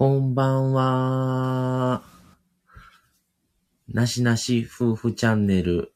[0.00, 2.02] こんばんは。
[3.86, 5.92] なしなし夫婦チャンネル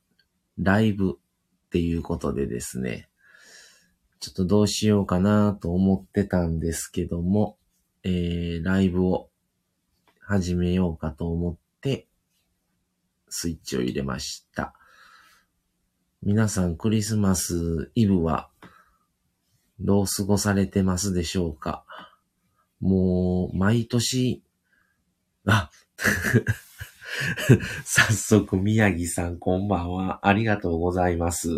[0.58, 3.08] ライブっていうことでですね。
[4.20, 7.56] ちょっとどうしようかなと思ってたんですけども、
[8.02, 9.30] えー、ライブを
[10.20, 12.06] 始めようかと思って、
[13.30, 14.74] スイッチを入れました。
[16.22, 18.50] 皆さんクリスマスイブは
[19.80, 21.86] どう過ごされてますでしょうか？
[22.84, 24.42] もう、毎年、
[25.46, 25.70] あ、
[27.86, 30.28] 早速、宮城さん、こんばんは。
[30.28, 31.48] ありがとうございます。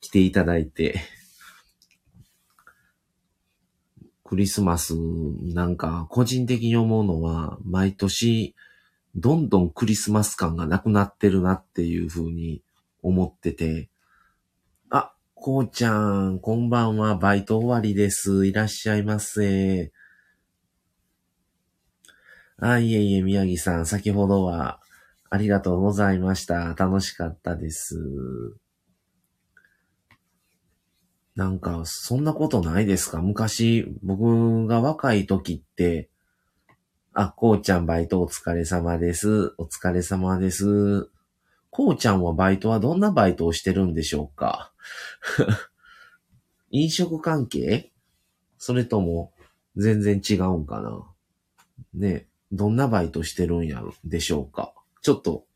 [0.00, 1.00] 来ていただいて。
[4.24, 8.56] クリスマス、なんか、個人的に思うのは、毎年、
[9.14, 12.64] どんどんクリスマス感がなくなってるなっていうふうに
[13.00, 13.90] 思ってて。
[15.40, 17.14] こうちゃん、こんばんは。
[17.14, 18.44] バイト終わりです。
[18.46, 19.92] いらっしゃいませ。
[22.58, 24.80] あ、いえいえ、宮城さん、先ほどは、
[25.30, 26.74] ありがとうございました。
[26.74, 27.96] 楽しかったです。
[31.36, 33.22] なんか、そんなことないですか？
[33.22, 36.10] 昔、僕が若い時って、
[37.12, 39.54] あ、こうちゃんバイトお疲れ様です。
[39.56, 41.08] お疲れ様です。
[41.70, 44.72] こうちゃんはバイトはどんなバイトをしてるんでしょうか？
[46.70, 47.92] 飲食関係？
[48.58, 49.32] それとも、
[49.76, 51.04] 全然違うんかな？
[51.94, 54.72] ねどんなバイトしてるんやろでしょうか？
[55.02, 55.46] ちょっと、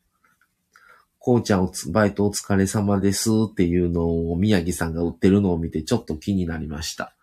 [1.19, 7.15] こうちゃんおつバイトお疲れ様ですっていうのを宮城さんが売ってるのを見てちょっと気になりました。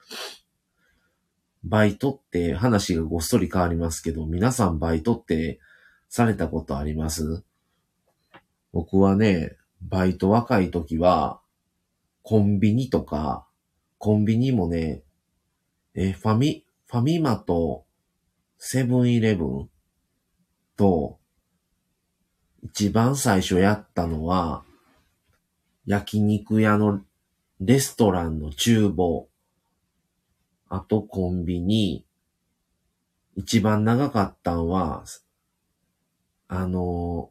[1.65, 5.61] バイトって話がごっそり変わりますけど、皆さんバイトって
[6.09, 7.45] されたことあります？
[8.73, 11.41] 僕はね、バイト若い時は、
[12.23, 13.47] コンビニとか、
[13.99, 15.03] コンビニもね、
[15.95, 17.85] え、ファミ、ファミマと
[18.59, 19.71] セブンイレブン
[20.77, 21.19] と、
[22.63, 24.65] 一番最初やったのは、
[25.87, 27.03] 焼肉屋の
[27.59, 29.29] レストランの厨房、
[30.69, 32.05] あとコンビニ、
[33.35, 35.05] 一番長かったんは、
[36.49, 37.31] あの、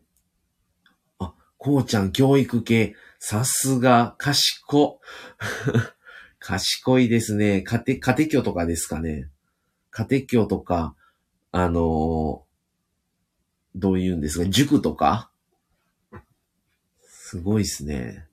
[1.59, 4.99] こうちゃん教育系、さすが、賢。
[6.39, 7.61] 賢いですね。
[7.61, 9.29] 家庭、家庭教とかですかね。
[9.91, 10.95] 家庭教とか、
[11.51, 12.45] あの
[13.75, 15.31] どう言うんですか、塾とか
[17.07, 18.25] すごいですね。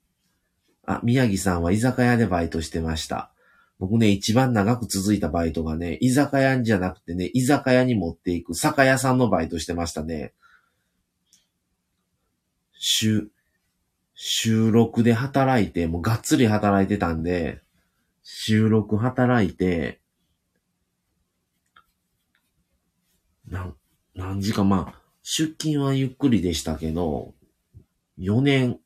[0.85, 3.33] あ、宮城さんは居酒屋でバイトしてました。
[3.81, 10.33] 僕ね、一番長く続いたバイトがね、居酒屋じゃなくてね、居酒屋に持っていく酒屋さんのバイトしてましたね。
[12.79, 13.31] 週、
[14.15, 17.61] 週6で働いて、もうがっつり働いてたんで、
[18.23, 20.01] 週6働いて、
[23.49, 23.77] なん、
[24.15, 27.35] 何時間、まあ、出勤はゆっくりでしたけど、
[28.19, 28.79] 4年、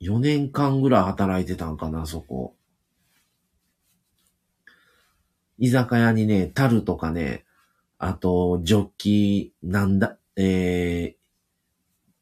[0.00, 2.56] 4年間ぐらい働いてたんかな、そこ。
[5.58, 7.44] 居酒屋にね、樽とかね、
[7.98, 11.19] あと、ジョッキ、なんだ、えー、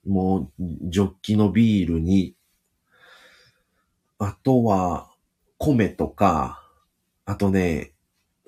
[0.08, 2.34] もう、ジョッキのビールに、
[4.18, 5.10] あとは、
[5.58, 6.62] 米とか、
[7.24, 7.92] あとね、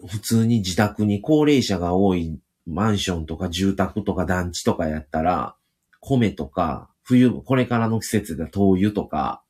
[0.07, 5.57] 普通に自宅に高齢者が多いマンションとか住宅とか団地とかやったら、
[6.01, 9.43] 米とか、冬、これからの季節で灯油とか、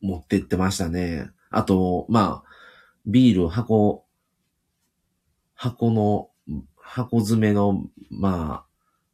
[0.00, 1.30] 持ってってましたね。
[1.50, 2.50] あと、まあ、
[3.06, 4.04] ビール箱、
[5.54, 6.30] 箱の、
[6.78, 8.69] 箱詰めの、まあ、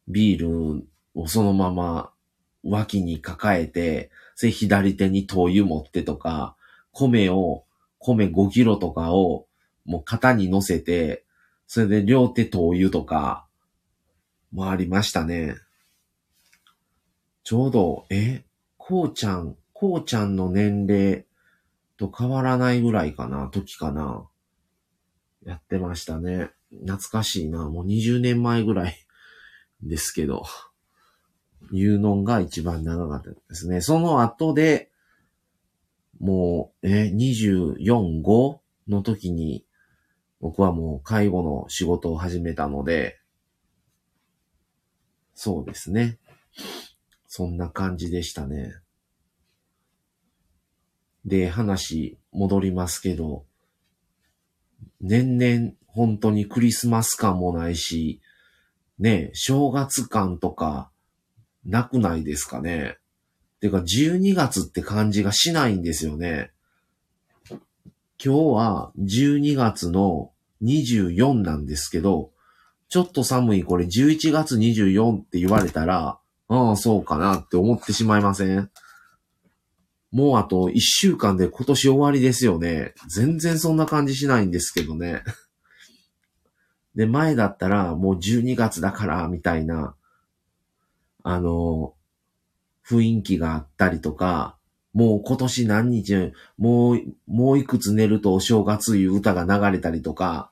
[0.07, 2.11] ビールをそのまま
[2.63, 6.55] 脇に抱えて、それ左手に灯油持ってとか、
[6.91, 7.65] 米を、
[7.99, 9.47] 米5キロとかを、
[9.85, 11.25] もう肩に乗せて、
[11.65, 13.47] それで両手灯油とか、
[14.51, 15.55] もありましたね。
[17.43, 18.43] ちょうど、え、
[18.77, 21.25] こうちゃん、こうちゃんの年齢
[21.97, 24.27] と変わらないぐらいかな、時かな。
[25.45, 26.51] やってましたね。
[26.71, 27.69] 懐かしいな。
[27.69, 29.06] もう20年前ぐらい
[29.83, 30.45] ですけど。
[31.71, 33.81] いうのが一番長かったですね。
[33.81, 34.89] その後で、
[36.19, 38.57] もう、え、24、5
[38.87, 39.65] の時に、
[40.39, 43.19] 僕はもう介護の仕事を始めたので、
[45.33, 46.17] そうですね。
[47.27, 48.73] そんな感じでしたね。
[51.25, 53.45] で、話戻りますけど、
[55.01, 58.21] 年々本当にクリスマス感もないし、
[58.99, 60.89] ね、正月感とか
[61.65, 62.97] なくないですかね。
[63.59, 66.51] てか12月って感じがしないんですよね。
[67.49, 67.59] 今
[68.19, 70.31] 日は12月の
[70.63, 72.31] 24なんですけど、
[72.89, 78.71] ちょっと寒いこれ11月24って言われたら、ああ、そうかなって思ってしまいません？
[80.11, 82.93] もうあと1週間で今年終わりですよね。
[83.09, 85.21] 全然そんな感じしないんですけどね。
[86.97, 89.93] で、前だったらもう12月だからみたいな、
[91.21, 91.93] あの、
[92.83, 94.57] 雰囲気があったりとか、
[94.93, 100.49] もう今年何日、もう、もういくつ寝るとお正月いう歌が流れたりとか、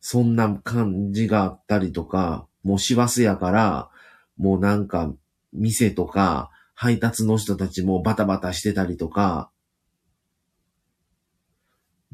[0.00, 3.90] そんな感じがあったりとか、もう師走やから、
[4.36, 5.12] もうなんか、
[5.52, 9.50] 店とか、配達の人たちもバタバタしてたりとか、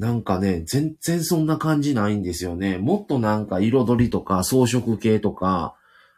[0.00, 2.78] なんかね、全然そんな感じないんですよね。
[2.78, 5.76] もっとなんか彩りとか装飾系とか、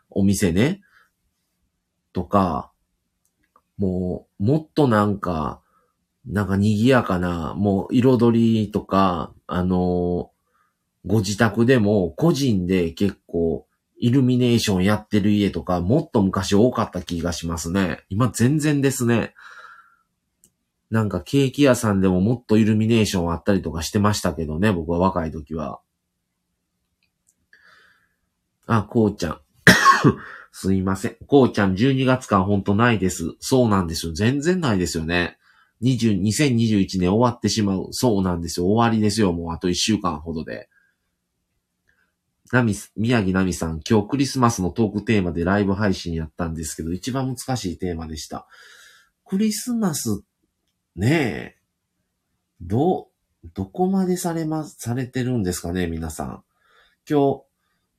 [0.08, 0.82] お店ね、
[2.12, 2.70] とか、
[3.76, 5.61] もう、もっとなんか、
[6.25, 10.31] なんか賑やかな、もう彩りとか、あの
[11.05, 13.67] ご自宅でも個人で結構
[13.99, 18.05] イルミネーションやってる家とかもっと昔多かった気がしますね。
[18.08, 19.34] 今全然ですね。
[20.93, 25.81] なんかケーキ屋さんでももっとイルミネーションあったりとかしてましたけどね、僕は若い時は。
[28.67, 29.41] あ、こうちゃん。
[30.53, 31.17] すいません。
[31.27, 33.37] こうちゃん12月間ほんとないです。
[33.41, 34.12] そうなんですよ。
[34.12, 35.39] 全然ないですよね。
[35.81, 37.89] 20、2021年終わってしまう。
[37.93, 38.67] そうなんですよ。
[38.67, 39.33] 終わりですよ。
[39.33, 40.69] もうあと1週間ほどで。
[42.53, 48.47] なみ、宮城なみさん、今日クリスマスのトークテーマでライブ配信やったんですけど、一番難しいテーマでした。
[49.25, 50.31] クリスマスっ、
[50.97, 51.56] ねえ、
[52.61, 53.09] ど、
[53.55, 56.44] どこまでされま、されてるんですかね、皆さん。
[57.09, 57.43] 今日、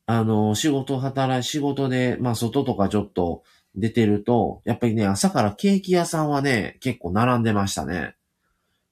[0.06, 3.44] あの、仕事働い、仕事で、まあ、外とかちょっと
[3.76, 8.16] 出てると、やっぱりね、朝からケーキ屋さんはね、結構並んでましたね。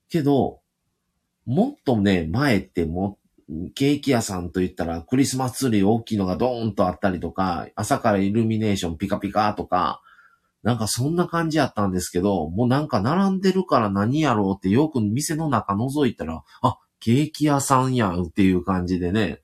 [0.09, 0.61] けど、
[1.45, 3.17] もっとね、前っても
[3.75, 10.01] ケーキ屋さんと言ったらクリスマスツリー大きいのがドーンとあったりとか、朝からイルミネーションピカピカとか、
[10.63, 19.41] なんかそんな感じやったんですけど、もうなんか並んでるから何やろうってよく店の中覗いたら、あ、ケーキ屋さんやんっていう感じでね。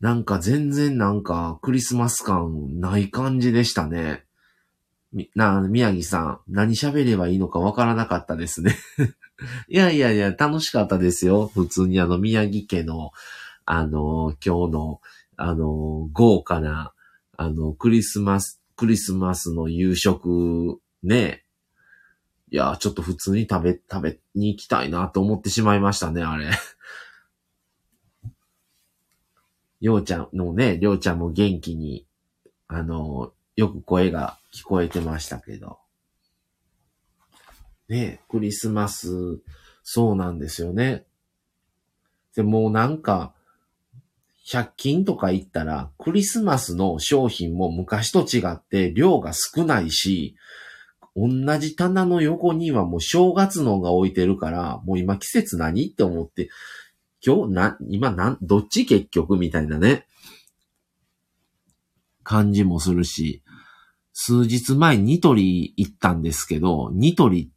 [0.00, 4.24] なんか全然なんかクリスマス感ない感じでしたね。
[5.12, 8.76] み、な、宮城さん、何喋ればいいのかわからなかったですね
[9.68, 11.48] いやいやいや、楽しかったですよ。
[11.48, 13.10] 普通にあの、宮城家の、
[13.64, 15.00] あの、今日の、
[15.36, 16.92] あの、豪華な、
[17.36, 21.44] あの、クリスマス、クリスマスの夕食、ね。
[22.48, 26.48] いや、ちょっと普通に食べ、食べに行きたいなと思ってしまいましたね、あれ。
[29.80, 32.06] ようちゃんのね、りょうちゃんも元気に、
[32.68, 35.80] あの、よく声が聞こえてましたけど。
[37.88, 39.40] ね、クリスマス、
[39.82, 41.04] そうなんですよね。
[42.36, 43.34] で、もうなんか、
[44.50, 50.36] 100均とか行ったら、クリスマスの商品も昔と違って量が少ないし、
[51.14, 51.28] 同
[51.58, 56.48] じ棚の横にはもう正月のが置いてるから、もう今季節何って思って、
[57.24, 60.06] 今日な、今なん、どっち結局みたいなね、
[62.22, 63.42] 感じもするし、
[64.12, 67.50] 数日前ニトリ行ったんですけど、ニトリ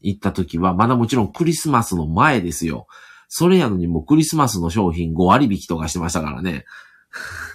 [0.00, 2.86] 行った時は、まだもちろんクリスマスの前ですよ。
[3.28, 6.64] それやのにもうクリスマスの商品5割引きとかしてましたからね。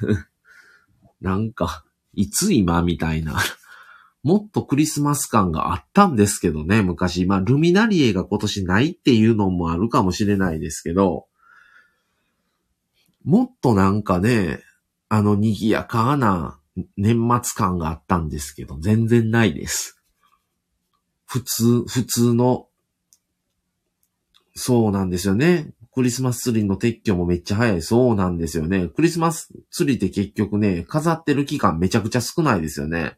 [1.21, 3.39] なんか、いつ今みたいな。
[4.23, 7.25] もっとクリスマス感があったんですけどね、昔。
[7.25, 11.25] まあ、ルミナリエが今年ないっていうのもあるかもしれないですけど、
[13.23, 14.59] もっとなんかね、
[15.09, 16.59] あの賑やかな
[16.97, 20.01] 年末感があったんですけど、全然ないです。
[21.25, 22.67] 普通、普通の、
[24.53, 25.73] そうなんですよね。
[25.93, 27.81] クリスマスツリーの撤去もめっちゃ早い。
[27.81, 28.87] そうなんですよね。
[28.87, 33.17] クリスマスツリーって結局ね、飾ってる期間めちゃくちゃ少ないですよね。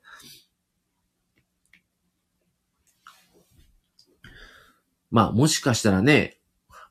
[5.12, 6.40] まあ、もしかしたらね、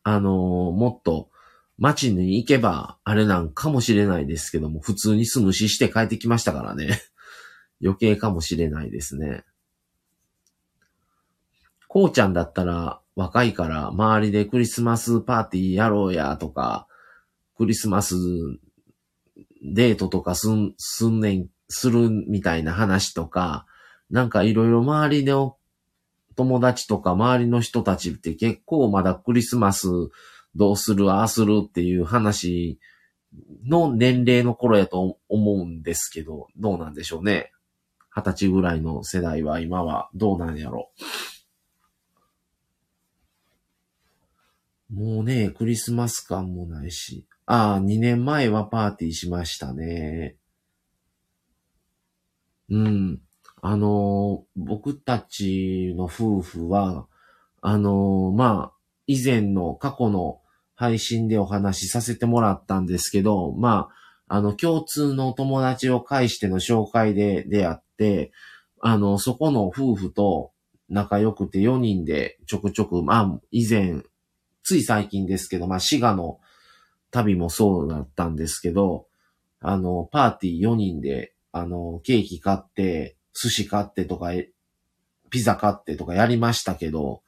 [0.04, 0.32] あのー、
[0.72, 1.30] もっと
[1.78, 7.02] 街に行けばあれなんかもしれないですけども、普通に住むしして帰ってきましたからね。
[7.82, 9.44] 余計かもしれないですね。
[11.88, 16.87] こうちゃんだったら若いから周りでクリスマスパーティーやろうやとか、
[17.57, 18.16] クリスマス
[19.62, 23.66] デートとかすん、すんねん、するみたいな話とか、
[24.11, 25.57] なんかいろいろ周りの
[26.37, 29.88] 友達とか周りの人たちって結構まだクリスマス
[30.54, 32.78] どうする、ああするっていう話
[33.66, 37.52] の年齢の頃やと思うんですけど、どうなんでしょうね。
[38.14, 41.02] 二十歳ぐらいの世代は今はどうなんやろう。
[44.92, 47.26] もうね、クリスマス感もないし。
[47.46, 50.37] ああ、2年前はパーティーしましたね。
[52.68, 53.20] うん。
[53.62, 57.06] あの、僕たちの夫婦は、
[57.62, 60.40] あの、まあ、以前の過去の
[60.75, 63.88] 配信でお話しさせてもらったんですけど、ま
[64.28, 68.32] あ、あの、共通の友達を介しての紹介で出会って、
[68.80, 70.52] あの、そこの夫婦と
[70.88, 74.02] 仲良くて4人でちょくちょく、まあ、以前、
[74.62, 76.38] つい最近ですけど、まあ、滋賀の
[77.11, 79.07] 旅もそうだったんですけど、
[79.61, 84.31] あの、パーティー4人で、あの、ケーキ買って、寿司買ってとか、
[85.31, 87.23] ピザ買ってとかやりましたけど、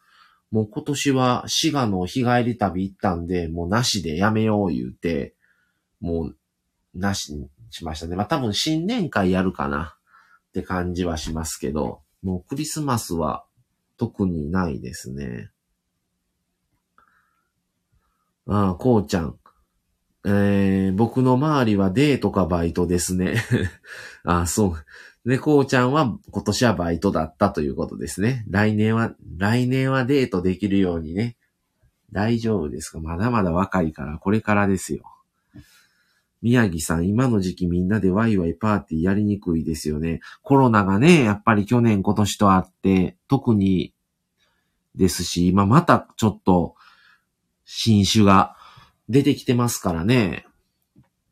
[0.51, 5.35] もう今年は滋賀の日帰り旅行ったんで、もうなしでやめよう言うて、
[6.01, 6.37] もう、
[6.95, 8.15] なしにしましたね。
[8.15, 9.97] まあ多分新年会やるかな
[10.49, 13.45] って感じはしますけど、もうクリスマスは
[13.97, 15.51] 特にないですね。
[18.47, 19.37] ああ、こうちゃん。
[20.27, 23.37] えー、僕の周りはデートかバイトですね。
[24.25, 24.77] ああ、そ
[25.25, 25.29] う。
[25.29, 28.45] で、こうちゃんは今年はバイトだったということですね。
[28.49, 31.37] 来年は、来年はデートできるようにね。
[32.13, 33.01] 大丈夫ですか？
[33.01, 35.03] まだまだ若いから、これからですよ。
[36.43, 40.21] 宮城さん、今の時期みんなでワイワイパーティーやりにくいですよね。
[40.43, 43.95] コロナがね、やっぱり去年今年とあって、特に
[44.95, 46.77] ですし、今またちょっと
[47.65, 48.57] 新種が
[49.09, 50.47] 出てきてますからね。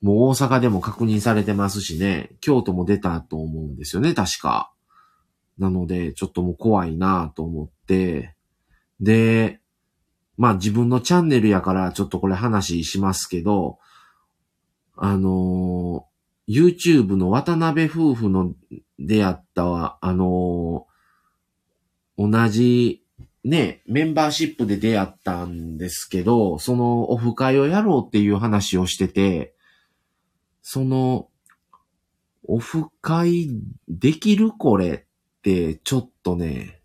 [0.00, 4.72] もう大阪でも確認されてますしね、京都も出たと思うんですよね、確か。
[5.58, 8.34] なので、ちょっともう怖いなと思って、
[9.00, 9.60] で、
[10.36, 13.78] まあ自分のチャンネルやからちょっとこれ話しますけど、
[14.96, 18.54] あのー、YouTube の渡辺夫婦の
[18.98, 23.01] 出会ったあのー、同じ
[23.44, 29.54] ね、メンバーシップで出会ったんですけど、そのオフ会をやろうっていう話をしてて、
[30.62, 31.28] その、
[32.44, 33.50] オフ会
[33.88, 36.82] できるこれってちょっとね、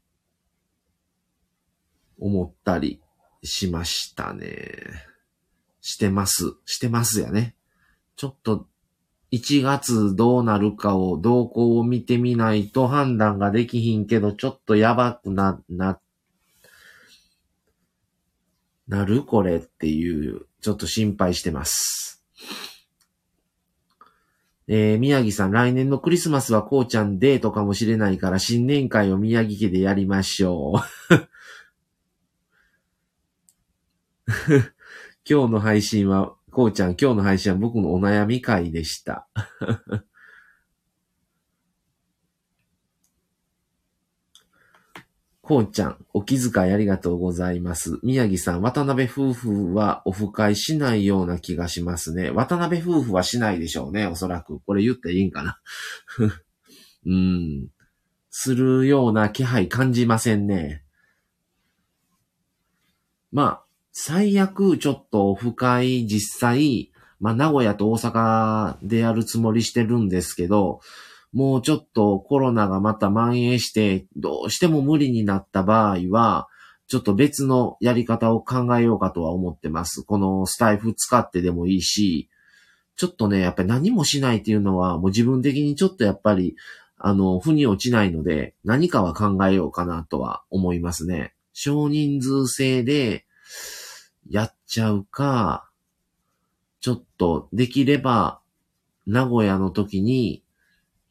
[2.20, 3.02] 思ったり
[3.44, 4.78] しましたね。
[5.82, 6.56] してます。
[6.66, 7.56] してますやね。
[8.16, 8.68] ちょっと
[9.32, 16.00] 1月どうなるかを、動向を見てみないと判断ができひんけど、ちょっとやばくな、な、
[18.88, 22.24] なるこれっていう、ちょっと心配してます。
[24.70, 31.16] えー、宮城さん、来年のクリスマスはこうちゃんデートかもしれないから新年会を宮城家でやりましょう。
[35.30, 39.28] 今日の配信は、こうちゃん、今日の配信は僕のお悩み会でした。
[45.48, 48.00] こうちゃん、お気遣いありがとうございます。
[48.04, 52.32] 宮城さん、渡辺夫婦はオフ会しないような気がしますね。
[52.32, 54.60] 渡辺夫婦はしないでしょうね、おそらく。
[54.60, 55.58] これ言っていいんかな。
[57.08, 57.70] うん。
[58.30, 60.84] するような気配感じませんね。
[63.32, 63.64] まあ、
[63.94, 70.82] 最悪ちょっとオフ会実際、まあ名古屋と大阪でやるつもりしてるんですけど、
[71.38, 76.48] もうちょっとコロナがまた蔓延して、どうしても無理になった場合は、
[76.88, 80.02] ちょっと別のやり方を考えようかとは思ってます。
[80.02, 82.28] このスタイフ使ってでもいいし、
[82.96, 86.56] ちょっとね、やっぱり何もしないっていうのは、もう自分的にちょっとやっぱり、
[86.98, 91.36] あの、腑に落ちないので、何かは考えようかなとは思いますね。
[91.54, 93.28] 少人数制で
[94.28, 95.70] やっちゃうか、
[96.82, 98.40] ちょっとできれば、
[99.06, 100.42] 名古屋の時に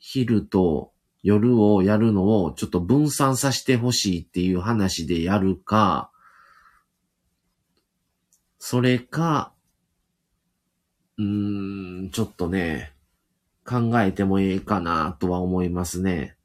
[0.08, 0.92] 昼と
[1.24, 6.12] 夜をやるのをちょっと分散させてほしいっていう話でやるか、
[8.60, 9.52] それか、
[11.18, 12.92] うーん、ちょっとね、
[13.66, 16.36] 考えてもいいかなとは思いますね。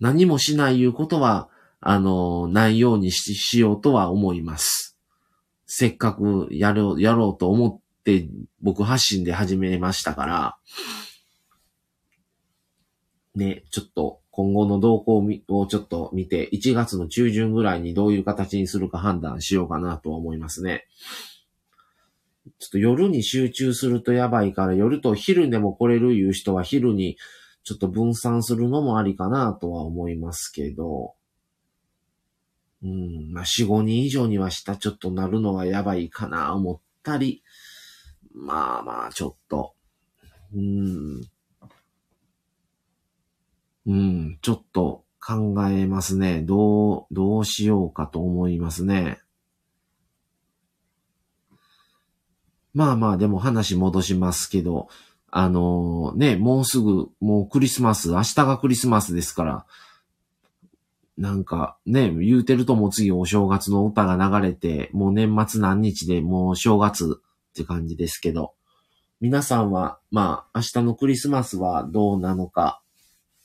[0.00, 1.48] 何もしないいうことは、
[1.80, 4.98] あの、ないようにししようとは思います。
[5.64, 8.28] せっかくやろう、やろうと思って
[8.60, 10.58] 僕発信で始めましたから、
[13.38, 15.18] ね、ちょっと今後の動向
[15.48, 20.86] をちょっと見て、1月の中旬ぐらいにどういう形にするか判断しようかなとは思いますね。
[22.58, 27.16] ちょっと夜に集中するとやばいから、夜と昼でも来れるいう人は昼に
[27.62, 31.14] ちょっと分散するのもありかなとは思いますけど、
[32.82, 37.44] うん、まあ、4、5人以上にはしたちょっとなるのはやばいかな思ったり、
[38.34, 39.74] まあまあ、ちょっと、
[40.54, 41.22] うん、
[43.88, 46.42] うん、ちょっと考えますね。
[46.42, 49.18] どう、どうしようかと思いますね。
[52.74, 54.88] まあまあ、でも話戻しますけど、
[55.30, 59.66] あのー、ね、もうすぐ、もうクリスマス、明日がクリスマスですから、
[61.16, 68.52] なんかね、言うてるともう次お正月の歌が流れて、もう年末何日でもう正月って感じですけど、
[69.22, 72.82] 皆さんは、まあ、明日のクリスマスはどうなのか、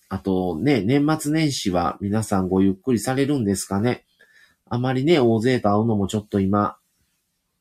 [0.10, 4.05] あとね、年末年始は皆さんごゆっくりされるんですかね。
[4.69, 6.77] あまりね、大勢と会うのもちょっと今、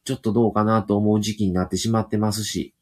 [0.04, 2.74] ちょっとどうかなと思う時期になってしまってますし、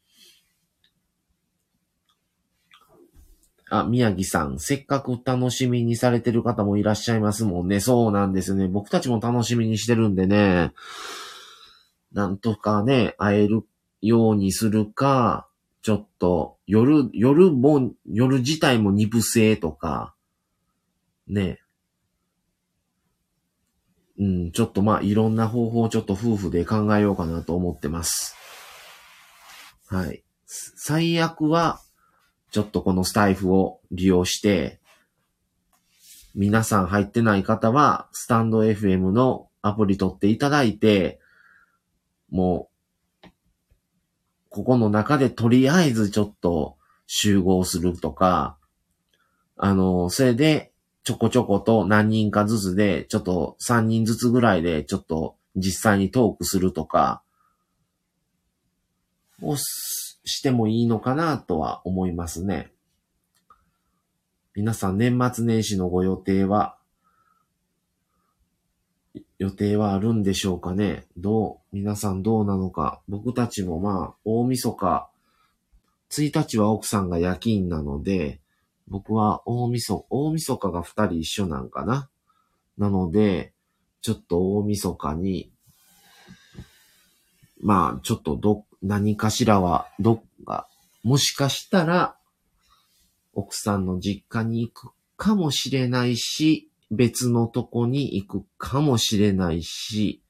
[3.69, 7.79] あ、宮城さん、せっかく楽しみにされてる方もいらっしゃいますもんね。
[7.79, 8.67] そうなんですね。
[8.67, 10.73] 僕たちも楽しみにしてるんでね。
[12.11, 13.61] なんとかね、会える
[14.01, 15.47] ようにするか、
[15.81, 20.13] ちょっと、夜、夜も、夜自体も鈍性とか、
[21.27, 21.59] ね。
[24.19, 28.35] うん、ちょっとまあ、いろんな方法をちょっと夫婦で考えようかなと思ってます。
[29.87, 30.23] はい。
[30.45, 31.81] 最悪は、
[32.51, 34.79] ちょっとこのスタイフを利用して、
[36.35, 41.19] 皆さん入ってない方は、スタンド FM のアプリ取っていただいて、
[42.29, 42.70] もう、
[44.51, 46.77] ここの中でとりあえずちょっと
[47.07, 48.57] 集合するとか、
[49.55, 57.23] あの、それでちょこちょこと何人かずつで、ちょっと3人ずつぐらいでちょっと実際にトークするとか、
[59.41, 62.73] をしてもいいのかなとは思いますね。
[64.53, 66.77] 皆さん年末年始のご予定は、
[69.41, 71.07] 予定はあるんでしょうかね？
[71.17, 73.01] どう、皆さんどうなのか？
[73.09, 75.09] 僕たちもまあ、大晦日、
[76.11, 78.39] 1日は奥さんが夜勤なので、
[78.87, 82.07] 僕は大晦日、大晦日が2人一緒なんかな？
[82.77, 83.51] なので、
[84.03, 85.51] ちょっと大晦日に、
[87.63, 90.67] まあ、ちょっとど、何かしらは、どっか、
[91.01, 92.15] もしかしたら、
[93.33, 100.21] 奥さんの実家に行くかもしれないし、別のとこに行くかもしれないし、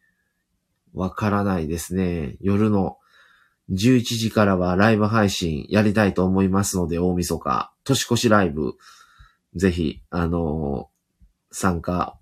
[0.94, 2.38] わからないですね。
[2.40, 2.98] 夜の
[3.72, 8.76] 11時からはライブ配信やりたいと思いますので、大晦日、年越しライブ、
[9.56, 12.18] ぜひ、あのー、参加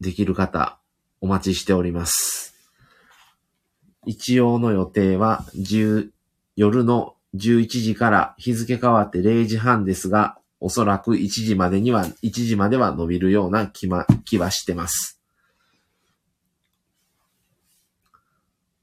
[0.00, 0.78] できる方、
[1.20, 2.54] お待ちしております。
[4.06, 6.10] 一応の予定は10、
[6.56, 15.20] 夜の11時から日付変わって0時半ですが、おそらく1時までには、1時までは伸びるような気,、ま、気はしてます。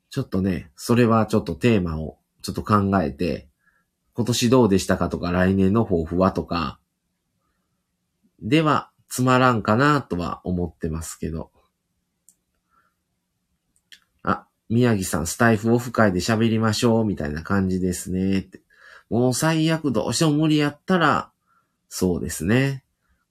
[0.10, 3.50] ちょっとね、それはちょっとテーマをちょっと考えて、
[4.14, 6.80] 今年どうでしたかとか来年の抱負はとか、
[8.42, 11.52] ではつまらんかなとは思ってますけど。
[14.24, 18.48] あ宮城さん、スタイフオフ会で喋りましょう、みたいな感じですね。
[19.10, 21.32] もう最悪どうしても無理やったら、
[21.90, 22.84] そうですね。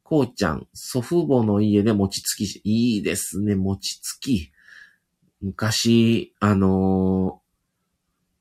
[0.02, 4.52] こうちゃん、祖父母の家で餅つきし、いいですね、餅つき。
[5.40, 7.40] 昔、あの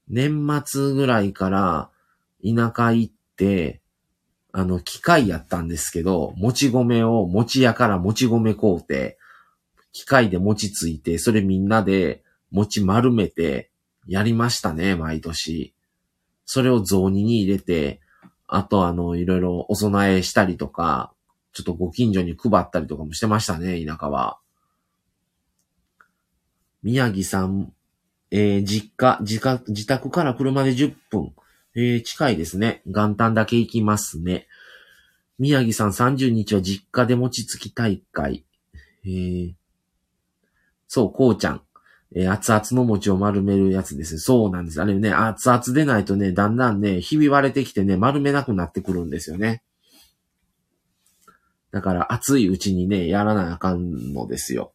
[0.10, 1.90] ー、年末ぐらいから
[2.44, 3.82] 田舎行って、
[4.52, 9.18] あの、機械やったんですけど、もち米を餅屋からもち米買うて、
[9.94, 13.72] 機械で餅ついて、それみんなで餅丸めて
[14.08, 15.74] やりましたね、毎年。
[16.46, 18.02] それを雑煮に入れて、
[18.56, 21.12] あとあの、いろいろお供えしたりとか、
[21.54, 24.38] ちょっとご近所に配ったりとかもしてましたね、田舎は。
[26.84, 27.74] 宮城さん、
[28.30, 31.34] えー、実家、自家、自宅から車で10分。
[31.76, 32.84] えー、近いですね。
[32.86, 34.48] 元旦だけ行きますね。
[35.40, 38.46] 宮城さん30日は実家で餅つき大会。
[39.04, 39.54] えー、
[40.88, 41.64] そう、こうちゃん。
[42.16, 44.20] えー、熱々の餅を丸めるやつですね。
[44.20, 44.82] そうなんです。
[44.82, 49.64] あれね、熱々でないとね、だんだんね、ひび割れてきてね、丸めなくなってくるんですよね。
[51.72, 54.74] だから熱いうちにね、やらなあかんのですよ。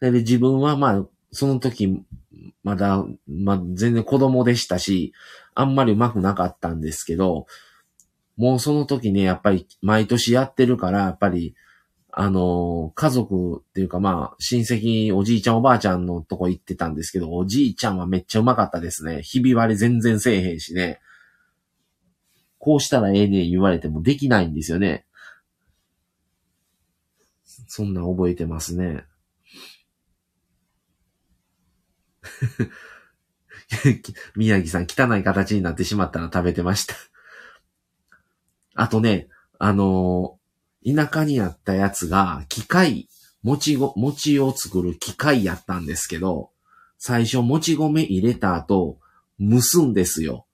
[0.00, 2.02] で、自分はまあ、その時、
[2.64, 5.12] まだ、まあ、全然子供でしたし、
[5.54, 7.46] あんまりうまくなかったんですけど、
[8.36, 11.54] もうその時ね、やっぱり毎年やってるから、やっぱり
[12.20, 19.22] あの、家族っていうかまあ、親戚、おじいちゃんおばあちゃんのとこ行ってたんですけど、おじいちゃんはめっちゃうまかったですね。
[19.22, 20.98] ひび割れ全然せえへんしね。
[22.58, 25.06] こうしたらええね言われてもできないんですよね。
[27.68, 29.04] そんな覚えてますね。
[34.34, 36.96] 宮城さん、汚い形になってしまったら食べてました
[38.74, 39.28] あとね、
[39.60, 40.37] あの
[40.86, 43.08] 田舎にあったやつが、機械、
[43.42, 46.50] 餅ご、餅を作る機械やったんですけど、
[46.98, 48.98] 最初もち米入れた後、
[49.40, 50.46] 蒸すんですよ。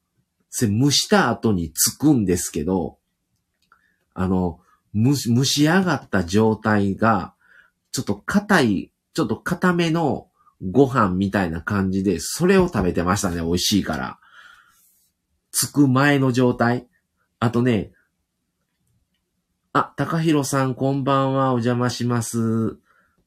[0.50, 2.98] 蒸した後につくんですけど、
[4.14, 4.60] あの、
[4.94, 7.34] 蒸し蒸し上がった状態が、
[7.90, 10.28] ちょっと硬い、ちょっと硬めの
[10.70, 14.18] ご飯みたいな感じで、それを食べてましたね、美味しいから。
[15.50, 16.86] つく前の状態。
[17.40, 17.92] あとね、
[19.76, 22.76] あ、高弘さん、こんばんは、お邪魔します。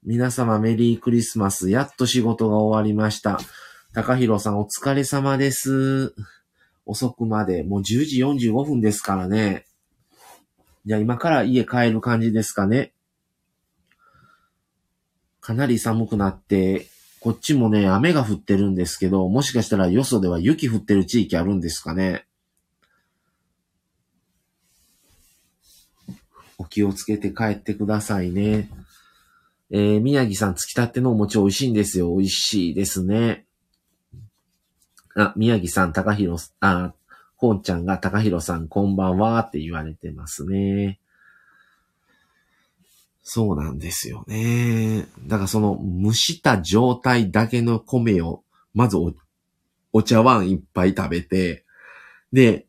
[0.06, 1.70] 皆様、メリークリスマス。
[1.70, 3.38] やっと仕事が終わりました。
[3.92, 6.16] 高弘さん、お疲れ様です。
[6.86, 9.66] 遅くまで、もう10時45分ですからね。
[10.86, 12.94] じゃあ今から家帰る感じですかね。
[15.42, 16.88] かなり寒くなって、
[17.20, 22.27] こっちもね、雨が降ってるんですけど、もしかしたらよそでは雪降ってる地域あるんですかね。
[26.70, 28.70] 気をつけて帰ってくださいね。
[29.70, 32.16] えー、宮城さん、つきたてのお餅美味しいんですよ。
[32.16, 33.46] 美味しいですね。
[35.16, 36.94] あ、宮城さん、高弘、あ、
[37.36, 41.00] こうちゃんが高弘さん、こんばんはって言われてますね。
[43.24, 45.06] そうなんですよね。
[45.26, 49.14] だからその蒸した状態だけの米を、まずお
[49.92, 51.66] お茶碗いっぱい食べて、
[52.32, 52.68] で、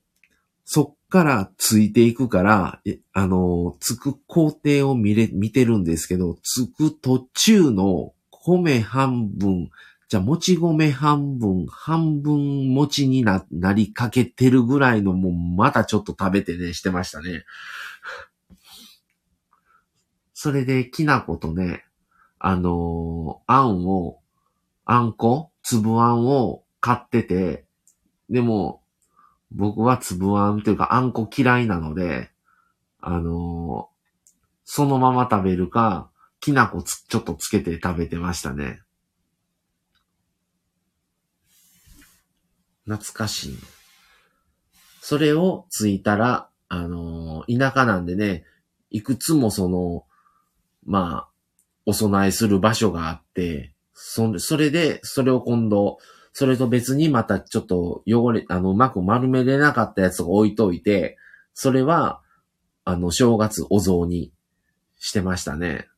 [0.64, 2.80] そっからついていくから、
[3.12, 9.70] あの、つく工程を見れ、見てるんですけど、つく途中の米半分、
[10.08, 17.44] じゃあ、もち米半分、半分餅にな、なりかけてるぐらいのもう、またちょっと食べてね、してましたね。
[20.32, 21.84] それで、きな粉とね、
[22.38, 24.20] あのー、あんを、
[24.84, 27.66] あんこ粒あんを買ってて、
[28.30, 28.82] でも、
[29.50, 32.30] 僕は粒あんというかあんこ嫌いなので、
[33.00, 33.98] あのー、
[34.64, 38.80] そのまま食べるか、きな粉ちょっとつけて食べてましたね。
[42.84, 43.58] 懐かしい。
[45.00, 48.44] それをついたら、あのー、田舎なんでね、
[48.90, 50.04] いくつもその、
[50.84, 51.28] まあ、
[51.86, 55.98] お供えする場所があって、そそれで、それを今度、
[56.38, 61.18] それと別にまたちょっと汚れ、あの、うまく丸めれなかったやつを置いといて、
[61.52, 62.22] それは、
[62.84, 64.30] あの、正月お雑に
[65.00, 65.88] してましたね。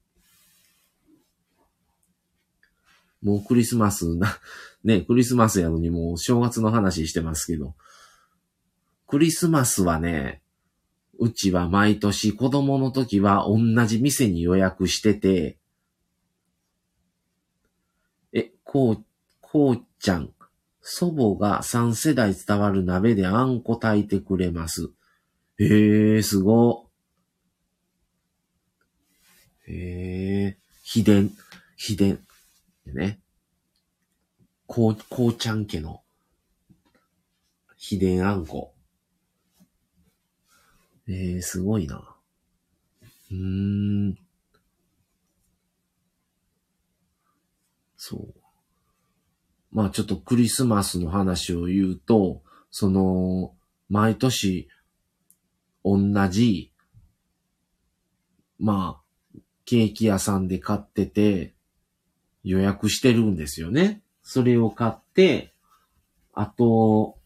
[3.21, 4.39] もうクリスマスな、
[4.83, 7.75] ね、クリスマスやのにもう正月の話してますけど、
[9.09, 10.41] クリスマスはね、
[11.19, 15.59] うちは毎年子供の時は同じ店に予約してて、
[18.33, 19.05] え、こう、
[19.53, 20.33] こうちゃん、
[20.81, 24.91] 祖母が3世代伝わる鍋であんこ炊いてくれます。
[25.59, 26.87] へえ、すご。
[29.67, 31.33] へえ、秘伝、
[31.77, 32.21] 秘伝。
[32.87, 33.19] ね。
[34.69, 36.01] こう、こうちゃん家の
[37.77, 38.73] 秘伝あんこ。
[41.09, 42.15] えー、すごいな。
[43.33, 44.19] うーん。
[47.97, 48.40] そう。
[49.73, 53.55] まあちょっとクリスマスの話を言うと、その、
[53.89, 54.69] 毎年、
[55.85, 56.73] 同じ、
[58.59, 61.55] まあ、ケーキ屋さんで買ってて、
[62.43, 64.03] 予約してるんですよね。
[64.23, 65.55] それを買って、
[66.33, 67.19] あと、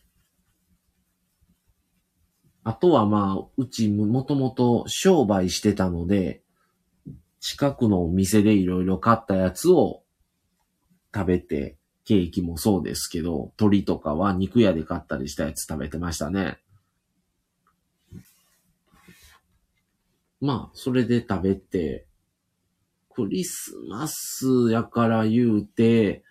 [2.62, 6.42] あとはまあ、うちもともと商売してたので、
[7.40, 10.02] 近くのお店でいろいろ買ったやつを
[11.14, 16.58] 食べて、ケーキもそうですけど、鶏とかは肉屋で買ったりしたやつ食べてましたね。
[20.40, 22.06] まあ、それで食べて、
[23.14, 26.22] クリスマスやから言うて、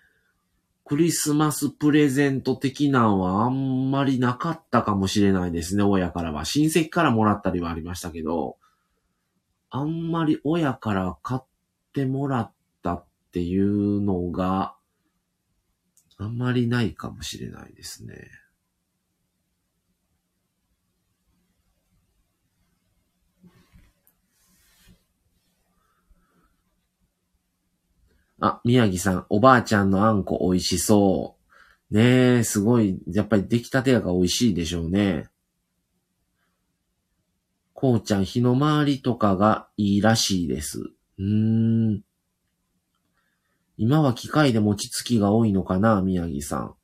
[0.86, 6.46] クリスマスプレゼント的なんはあんまりなかったかもしれないですね、親からは。
[6.46, 8.58] 親戚からもらったりはありましたけど、
[9.72, 11.46] あんまり親から買っ
[11.94, 12.52] てもらっ
[12.84, 14.76] たっていうのが、
[16.18, 18.30] あんまりないかもしれないですね。
[28.40, 31.38] あ、宮城さん、おばあちゃんのあんこ美味しそ
[31.92, 31.96] う。
[31.96, 35.30] ねえ、すごい、やっぱり出来たてやが美味しいでしょうね。
[37.74, 40.80] こうちゃん、日の回りとかがいいらしいです。
[41.20, 42.04] うーん。
[43.78, 46.76] 今は機械で餅つきが多いのかな、宮城さん。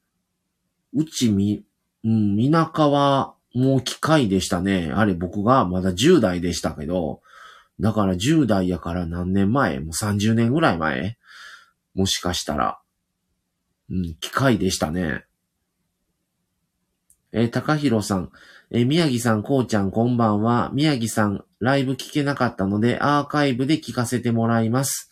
[0.94, 1.64] うちみ、
[2.04, 4.92] うん、田舎はもう機械でしたね。
[4.94, 7.22] あれ僕がまだ10代でしたけど、
[7.80, 9.80] だから10代やから何年前？
[9.80, 11.18] もう30年ぐらい前？
[11.94, 12.80] もしかしたら。
[13.90, 15.26] うん、機会でしたね。
[17.32, 18.32] えー、高弘さん、
[18.72, 20.72] えー、宮城さん、こうちゃん、こんばんは。
[20.74, 25.09] 宮城さん、ライブ聞けなかったので、アーカイブで聞かせてもらいます。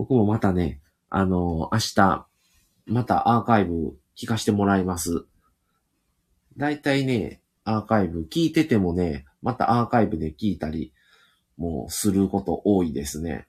[0.00, 2.26] 僕もまたね、あの、明日、
[2.86, 5.26] またアーカイブ聞かせてもらいます。
[6.56, 10.94] だいたいね、アーカイブ聞いててもね、またアーカイブで聞いたり、
[11.58, 13.46] もうすること多いですね。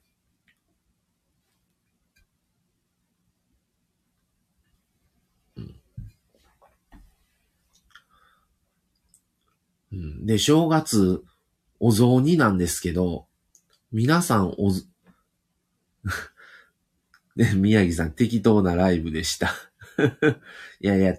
[9.90, 11.24] うん、で、正月、
[11.80, 13.26] お雑煮なんですけど、
[13.90, 14.70] 皆さんお、
[17.36, 19.54] ね、 宮城さん適当なライブでした
[20.80, 21.16] いやいや、い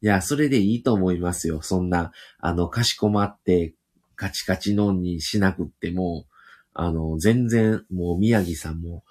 [0.00, 1.62] や、それでいいと思いますよ。
[1.62, 3.74] そんな、あの、かしこまって、
[4.16, 6.26] カチカチのんにしなくっても、
[6.74, 9.04] あの、全然、もう宮城さんも、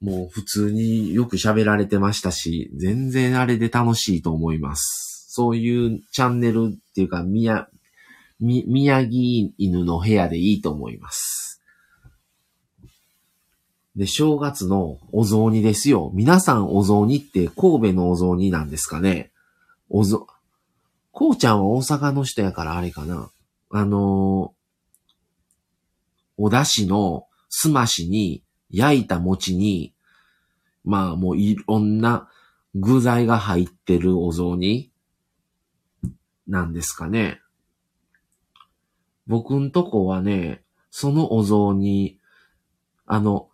[0.00, 5.26] もう普通によく喋られてましたし、全然あれで楽しいと思います。
[5.28, 7.68] そういうチャンネルっていうか、宮、
[8.40, 11.55] み、宮城犬の部屋でいいと思います。
[13.96, 16.10] で、正月のお雑煮ですよ。
[16.12, 19.32] 皆さんお雑煮って神戸のお雑煮なんですかね？
[19.88, 20.26] おぞ、
[21.12, 23.30] こうちゃんは大阪の人やからあれかな？
[23.70, 29.94] あのー、お出汁のすましに焼いた餅に、
[30.84, 32.28] まあもういろんな
[32.74, 34.92] 具材が入ってるお雑煮
[36.46, 37.40] なんですかね？
[39.26, 42.18] 僕んとこはね、そのお雑煮、
[43.06, 43.48] あの、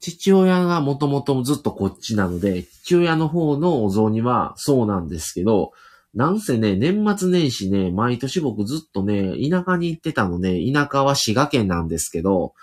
[0.00, 5.72] 父親がもともとずっとこっちなので、父親の方のお雑煮はそうなんですけど、
[6.14, 12.54] なんせね、年末年始ね、毎年僕ずっとね、田舎に行ってたのね、田舎は滋賀県なんですけど、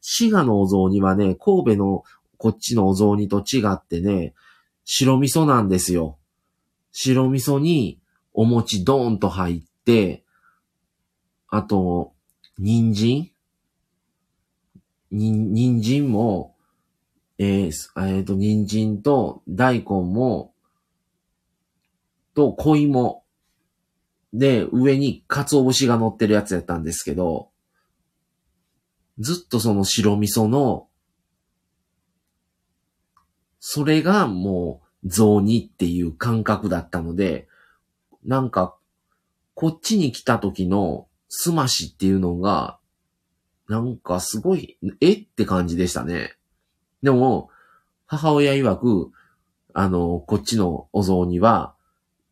[0.00, 2.04] 滋賀のお雑煮はね、神戸の
[2.36, 4.34] こっちのお雑煮と違ってね、
[4.84, 6.18] 白味噌なんですよ。
[6.92, 8.00] 白味噌に
[8.32, 10.24] お餅ドーンと入って、
[11.48, 12.12] あと、
[12.58, 13.30] 人参？
[15.10, 16.54] に、人参も、
[17.42, 20.52] えー、えー、と、人参と大根も、
[22.34, 23.24] と小芋
[24.34, 27.48] で、上に鰹節が乗ってるやつやったんですけど、
[29.18, 30.88] ずっとその白味噌の、
[33.58, 37.48] それがもう雑煮っていう感覚だったので、
[38.22, 38.76] なんか、
[39.54, 42.78] こっちに来た時のすましっていうのが、
[43.66, 46.36] なんかすごい、えって感じでしたね。
[47.02, 47.50] でも、
[48.06, 49.12] 母親曰く、
[49.72, 51.74] あの、こっちのお雑煮は、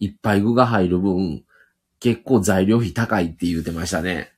[0.01, 1.45] いっぱい具が入る分、
[2.01, 4.33] 結構材料費高いって言ってましたね。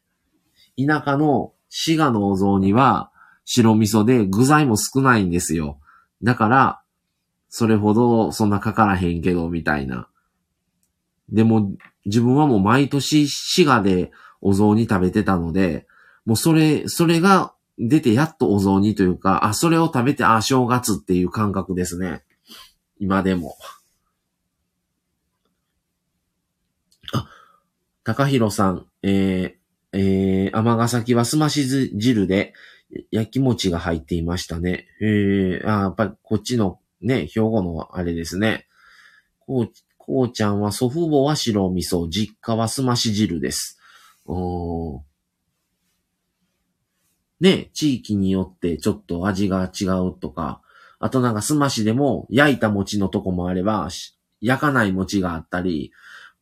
[0.79, 3.11] 田舎の滋賀のお雑煮は、
[3.45, 5.81] 白味噌で具材も少ないんですよ。
[6.23, 6.83] だから、
[7.49, 10.09] それほどそんなかからへんけど、みたいな。
[11.31, 11.73] でも、
[12.07, 15.87] 自分はもう毎年滋賀でお雑煮食べてたので、
[16.25, 17.55] もうそれ、それが
[17.88, 22.23] 出てやっとお雑煮というか、あ、それを食べて、あ、正月っていう感覚ですね。
[22.99, 23.57] 今でも。
[27.14, 27.27] あ、
[28.05, 32.53] 高弘さん、えー、えー、甘崎はすまし汁で
[33.11, 34.87] 焼き餅が入っていましたね。
[35.01, 38.66] えー、あ、やっぱりこっちのね、兵庫のあれですね。
[39.38, 43.79] こう、こうちゃんは祖父母は白味噌、実家はすまし汁です。
[44.27, 45.03] お
[47.40, 50.61] ね、地域によってちょっと味が違うとか、
[50.98, 53.88] あとなんかすましでも焼いた餅のとこもあれば、
[54.40, 55.92] 焼かない餅があったり、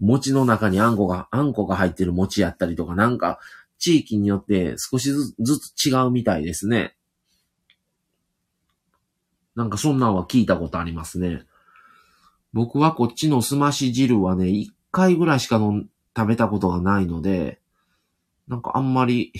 [0.00, 3.38] 餅の中にあんこが、あんこが入ってる餅やったりとか、なんか
[3.78, 6.96] 地域によって少しずつ違うみたいですね。
[9.54, 11.42] なんかそんなんは聞いたことありますね。
[12.52, 15.60] 僕はこっちのすまし汁はね、一回ぐらいしか
[16.16, 17.60] 食べたことがないので、
[18.46, 19.32] なんかあんまり、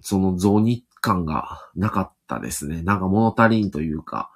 [0.00, 2.82] その雑煮感がなかったですね。
[2.82, 4.30] なんか物足りんというか、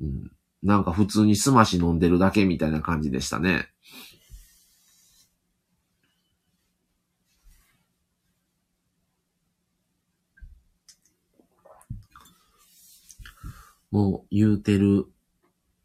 [0.00, 0.30] うん、
[0.62, 3.68] なんか普通にすまし飲んでるだけみたいな感じでしたね。
[13.90, 15.06] もう言うてる、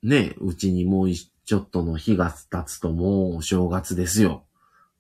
[0.02, 4.44] ね、うちにもうちょっとの日が経つともうお正月ですよ。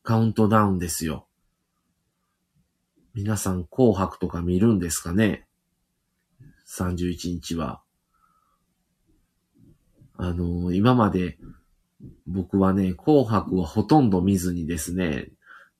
[0.03, 1.27] カウントダウンですよ。
[3.13, 5.45] 皆さん紅白とか見るんですかね
[6.67, 7.81] ?31 日は。
[10.15, 11.37] あのー、今まで
[12.27, 15.29] 僕はね、紅白はほとんど見ずにですね、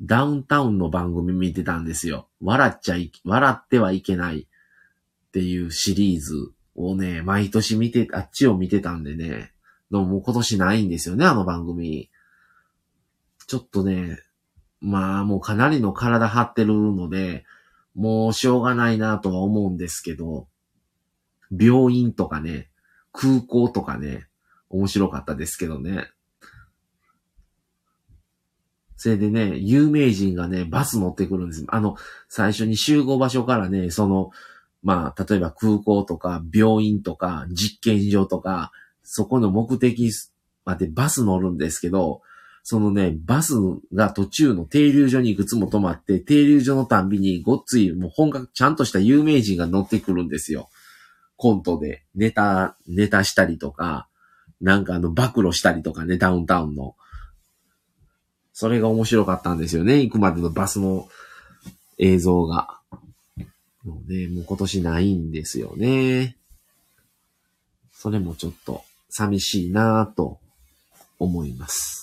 [0.01, 2.27] ダウンタウンの番組見てたんですよ。
[2.41, 4.45] 笑っちゃい、笑ってはいけないっ
[5.31, 9.53] ていうシリーズをね、毎年見て、あっちを見てたんでね、
[9.91, 12.09] のもう今年ないんですよね、あの番組。
[13.47, 14.17] ちょっとね、
[14.83, 17.45] まあもうかなりの体張ってるので、
[17.95, 20.47] もうしょうがないなとは思うんですけど、
[21.57, 22.69] 病院とかね、
[23.13, 24.27] 空港とかね、
[24.69, 26.09] 面白かったですけどね。
[28.97, 31.65] それでね、有名人がね、バス乗ってくるんです。
[31.67, 31.95] あの、
[32.27, 34.31] 最初に集合場所からね、その、
[34.81, 38.71] まあ、例えば空港とか病院とか実験場とか、
[39.03, 40.11] そこの目的
[40.65, 42.21] までバス乗るんですけど、
[42.63, 43.55] そのね、バス
[43.93, 50.69] が途中の停留所にいくつも止まって、停留所のたんびにごっつい、もう本格、ちゃんとした有名人が乗ってくるんですよ。
[51.35, 54.07] コントで、ネタ、ネタしたりとか、
[54.61, 56.95] なんかあの、暴露したりとかね、ダウンタウンの。
[58.53, 60.01] それが面白かったんですよね。
[60.01, 61.09] 行くまでのバスの
[61.97, 62.79] 映像が。
[63.83, 66.37] もうね、もう今年ないんですよね。
[67.91, 70.39] それもちょっと寂しいなぁと
[71.19, 72.02] 思います。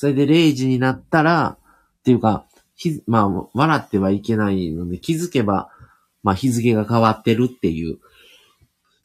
[0.00, 1.58] それで0時になったら、
[2.00, 5.70] っていうか、ひまあ、笑ってはいけないので気づけば、
[6.22, 7.98] まあ日付が変わってるっていう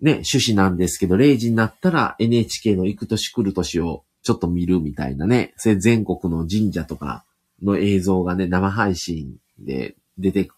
[0.04, 7.24] ね、趣旨なんですけど、0時になったら NHK の行く年来る年をちょっと見るみたいなね、それ全国の神社とか
[7.64, 10.50] の映像がね、生配信で出て、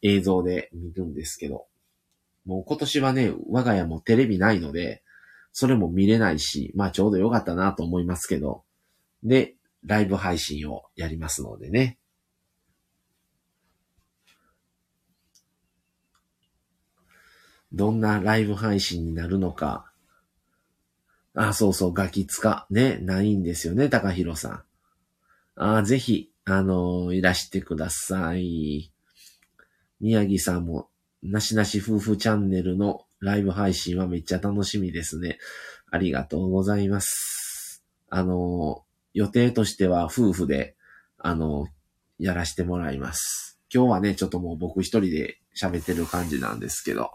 [0.00, 1.66] 映像で見るんですけど、
[2.46, 5.02] もう今年はね、我が家もテレビないので、
[5.52, 8.62] それも見れないし、まあちょうどよかったなと思いますけど、
[9.24, 11.98] で、ライブ配信をやりますのでね。
[17.72, 19.90] どんなライブ配信になるのか。
[21.34, 22.66] あ、そうそう、ガキ使。
[22.70, 24.62] ね、ないんですよね、高弘さん。
[25.56, 28.92] あ、ぜひ、あのー、いらしてください。
[30.00, 30.90] 宮城さんも、
[31.22, 35.38] なしなし夫婦チャンネルのライブ配信はめっちゃ楽しみですね。
[35.90, 37.82] ありがとうございます。
[38.10, 40.76] あのー、予定としては夫婦で、
[41.18, 41.66] あの、
[42.18, 43.58] やらしてもらいます。
[43.72, 47.10] 今日はね、ちょっともう僕一人で喋ってる感じなんですけど。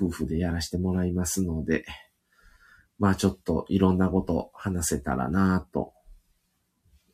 [0.00, 1.84] 夫婦でやらせてもらいますので、
[2.98, 5.92] まあちょっといろんなこと話せたらなぁと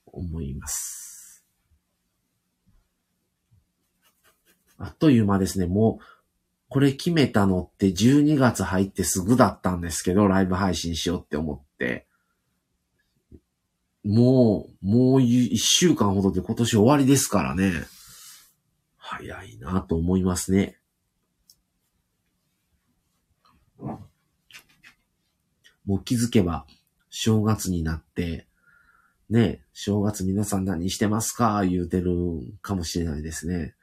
[0.07, 1.45] 思います。
[4.79, 5.67] あっという間ですね。
[5.67, 6.05] もう、
[6.69, 12.07] これ決めたのって12月入ってすぐだったんですけど、ライブ配信しようって思って。
[14.07, 17.73] もう、もう一週間ほどで今年終わりですからね。
[18.97, 20.79] 早いなと思いますね。
[25.85, 26.67] もう気づけば
[27.11, 28.47] 正月になって、
[29.29, 31.65] ね、正月皆さん何してますか？
[31.65, 32.15] 言うてる
[32.63, 33.75] かもしれないですね。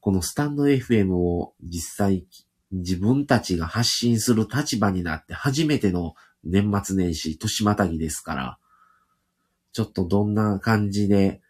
[0.00, 2.26] このスタンド FM を実際
[2.70, 8.58] 自分たちが発信する立場になって初めての年末年始、年またぎですから、
[9.74, 11.40] ちょっとどんな感じで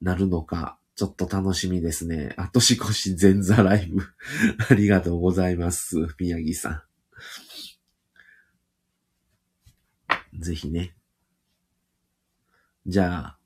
[0.00, 2.32] なるのか、ちょっと楽しみですね。
[2.38, 4.02] あ、年越し前座ライブ
[4.70, 5.96] ありがとうございます。
[6.18, 6.82] 宮城さ
[10.34, 10.40] ん。
[10.40, 10.96] ぜひね。
[12.86, 13.38] じゃあ、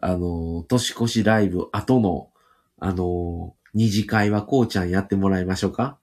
[0.00, 2.30] あの、年越しライブ後の、
[2.78, 5.98] あの、二次会はこうちゃんやってもらいましょうか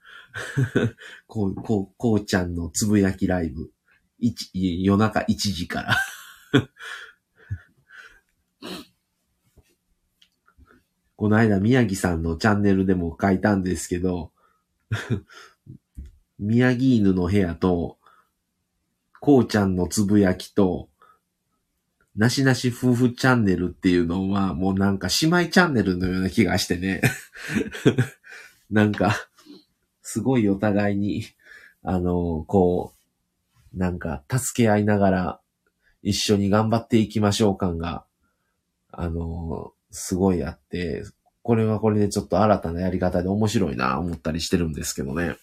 [1.28, 3.72] こう、こう、こうちゃんのつぶやきライブ。
[4.18, 4.52] 一、
[4.84, 5.96] 夜中1時から
[11.16, 14.32] この間宮城さんのチャンネルでも書いたんですけど
[16.40, 18.00] 宮城犬の部屋と
[19.20, 20.90] こうちゃんのつぶやきと、
[22.16, 27.02] なしなし夫婦チャンネルっていうのは、もうなんか姉妹チャンネルのような気がしてね。
[28.72, 29.16] なんか、
[30.02, 31.26] すごいお互いに、
[31.84, 32.94] あの、こ
[33.74, 35.39] う、なんか、助け合いながら、
[36.02, 38.06] 一緒に頑張っていきましょう感が、
[38.92, 41.04] あの、すごいあって、
[41.42, 45.36] これはこれでちょっと新たなやり方で面白いな、思ったりしてるんですけどね。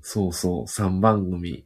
[0.00, 1.64] そうそう、3番組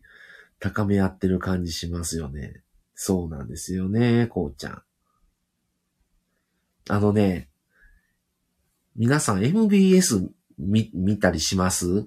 [0.61, 2.63] 高め合ってる感じしますよね。
[2.95, 4.83] そうなんですよね、こうちゃん。
[6.89, 7.49] あのね、
[8.95, 12.07] 皆さん MBS 見、見たりします？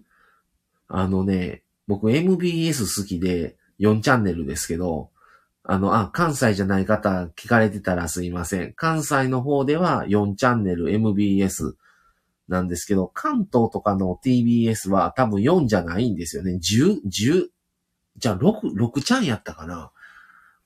[0.87, 5.09] あのね、僕 MBS 好きで4チャンネルですけど、
[5.63, 8.73] あの、あ、関西じゃない方聞かれてたらすいません。
[8.73, 11.75] 関西の方では4チャンネル MBS
[12.47, 16.59] なんですけど、関東とかの TBS は多分4じゃないんですよね。
[16.61, 17.47] 10、10、
[18.17, 19.91] じゃあ6、6ちゃんやったかな？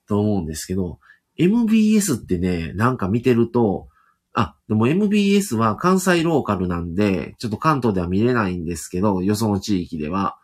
[0.09, 0.99] と思うんですけど、
[1.38, 3.88] MBS ってね、なんか見てると、
[4.34, 10.38] あ、でも MBS は関西ローカルなんで、ちょっと関東では見れないんですけど、よその地域では。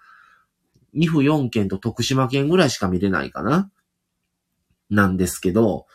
[0.95, 3.71] 2府4県と徳島県ぐらいしか見れないかな
[4.89, 5.85] なんですけど、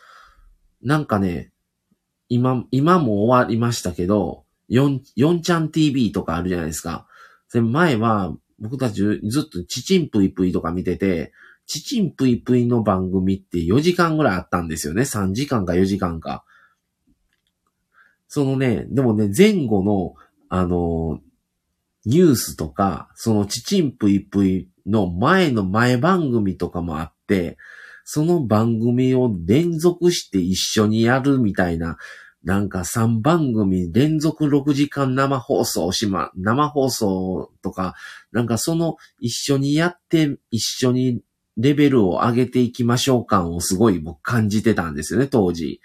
[0.81, 1.51] なんかね、
[2.29, 7.07] 今、今も終わりましたけど、4、4ちゃん TV とかあるじゃないですか。
[7.51, 11.33] で前は、僕たちずっとチチンプイプイとか見てて、
[11.65, 15.01] チチンプイプイの番組って4時間ぐらいあったんですよね。
[15.01, 16.45] 3時間か4時間か。
[18.27, 20.13] そのね、でもね、前後の、
[20.49, 21.19] あの、
[22.05, 27.57] ニュースとか、そのチチンプイプイの前の前番組とかもあって、
[28.03, 31.97] その番組を連続して一緒にやるみたいな、
[32.43, 37.95] なんか3番組連続6時間生放送しま、生放送とか、
[38.31, 41.21] なんかその一緒にやって一緒に
[41.57, 45.81] レベルを上げていきましょう感をすごい僕感じてたんですよね、当時。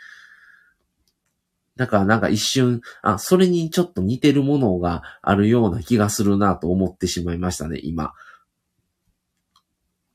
[1.76, 8.12] だからなんか一瞬、あ、それにちょっと似てるものがあるような気がするなと思ってしまいましたね、今。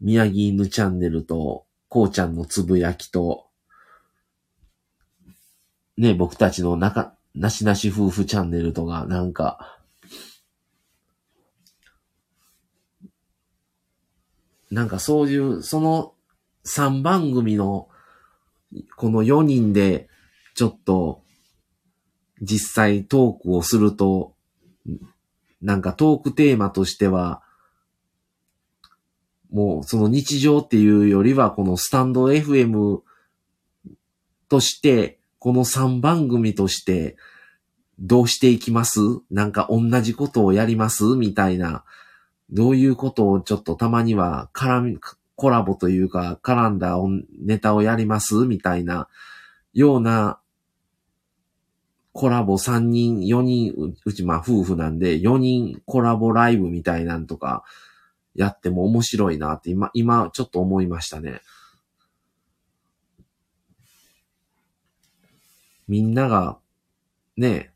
[0.06, 3.48] 宮城犬チャンネルと、こうちゃんのつぶやきと、
[5.98, 9.80] ね、僕たちの中、なしなし夫婦チャンネルとか、なんか、
[14.70, 16.14] なんかそういう、その
[16.68, 17.90] 3番組の、
[18.98, 20.08] この4人で、
[20.54, 21.24] ちょっと、
[22.44, 24.36] 実際トークをすると、
[25.64, 27.42] なんかトークテーマとしては、
[29.56, 33.00] もうその日常っていうよりは、このスタンド FM
[34.50, 37.16] として、この3番組として、
[37.98, 39.00] どうしていきます？
[39.32, 41.06] なんか同じことをやります？
[41.16, 41.86] みたいな、
[42.50, 45.00] どういうことをちょっとたまには絡み、
[45.38, 46.98] コラボというか、絡んだ
[47.42, 48.36] ネタをやります？
[48.46, 49.08] みたいな、
[49.74, 50.38] ような、
[52.12, 57.64] コラボ3人、4人、うちまあ夫婦なんで、4人コラボライブみたいなんとか、
[58.36, 61.42] やっても面白いなって今、今ちょっと思いましたね。
[65.88, 66.58] みんなが、
[67.38, 67.72] ね、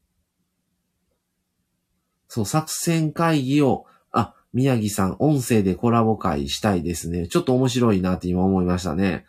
[2.28, 7.28] そう、作戦会議を、あ、宮城さん、音声でコラボ会したいですね。
[7.28, 9.26] ちょっと面白いなって今思いましたね。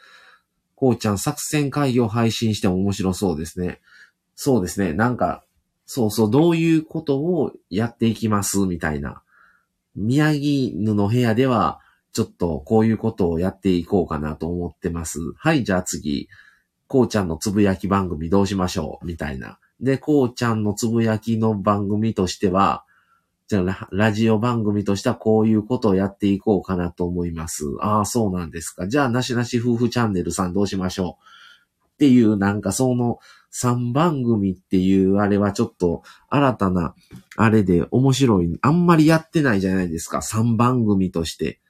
[0.74, 3.80] こうちゃん、作戦会議を配信しても面白そうですね。
[4.34, 4.92] そうですね。
[4.92, 5.44] なんか、
[5.86, 9.22] そうそう、どういうことをやっていきますみたいな。
[9.94, 11.80] 宮城ぬの部屋では、
[12.12, 15.20] ちょっとこういうことをやっていこうかなと思ってます。
[15.36, 16.28] はい、じゃあ次、
[16.86, 19.58] こうちゃんのつぶやき番組どうしましょうみたいな。
[19.80, 22.84] で、こうちゃんのつぶやきの番組としては、
[23.46, 27.64] じゃあラジオ番組としてはこういうことをやっていこうかなと思います。
[27.80, 28.86] ああ、そうなんですか。
[28.88, 33.18] じゃあ、なしなし夫婦チャンネルさんどうしましょうっていう、なんかその、
[33.52, 36.94] 3番組っていうあれはちょっと新たな
[37.36, 38.58] あれで面白い。
[38.62, 40.18] あんまりやってないじゃないですか。
[40.18, 41.60] 3番組として。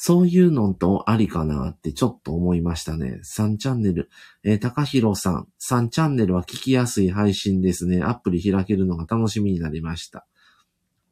[0.00, 3.20] そういうのとありかなってちょっと思いましたね。
[3.24, 4.08] 3チャンネル。
[4.44, 5.48] えー、高弘さん。
[5.60, 8.02] 3チャンネルは聞きやすい配信ですね。
[8.02, 10.24] アプリ開けるのが楽しみになりました。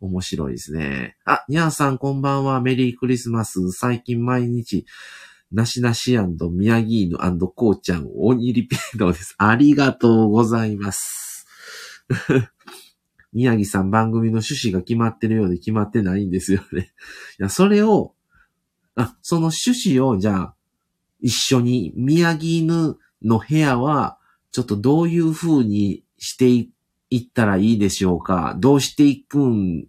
[0.01, 1.17] 面白いですね。
[1.25, 2.61] あ、にゃーさんこんばんは。
[2.61, 3.73] メリークリスマス。
[3.73, 4.87] 最近毎日、
[5.53, 6.17] なしなし
[6.51, 9.35] 宮城犬こうちゃん、鬼リピートです。
[9.39, 11.47] ありがとうございます。
[13.33, 16.93] 宮城さん番組の趣旨が決まってるようで決まってないんですよね。
[17.39, 18.15] いや、それを、
[18.95, 20.55] あ、その趣旨をじゃあ、
[21.21, 24.19] 一緒に宮城犬の部屋は、
[24.53, 26.73] ちょっとどういう風にしてい
[27.15, 28.57] ったらいいでしょうか？
[28.59, 29.87] どうしていくん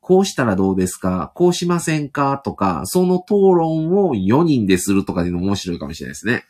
[0.00, 1.32] こうしたらどうですか？
[1.34, 2.38] こうしませんか？
[2.44, 6.44] とか、その討論を4人でするとかでも面白いかもしれないですね。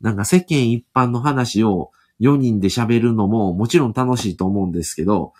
[0.00, 5.32] なんか世間一般の話を4人で喋るのももちろん楽しいと思うんですけど、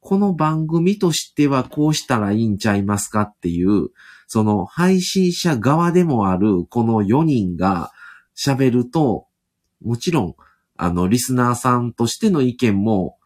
[0.00, 3.88] この番組としてはこうしたらいいんちゃいますかっていう、
[4.26, 7.90] その配信者側でもあるこの4人が
[8.36, 9.26] 喋ると、
[9.82, 10.34] もちろん、
[10.76, 13.16] あの、リスナーさんとしての意見も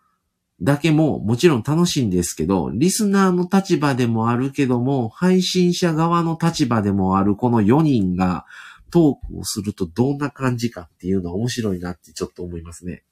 [0.61, 8.44] だけももちろん楽しいんですけど、リスナーの立場でもあるけども、配信者側の立場でもあるこの4人が
[8.90, 13.04] トークをするとどんな感じかっていうのは面白いなってちょっと思いますね。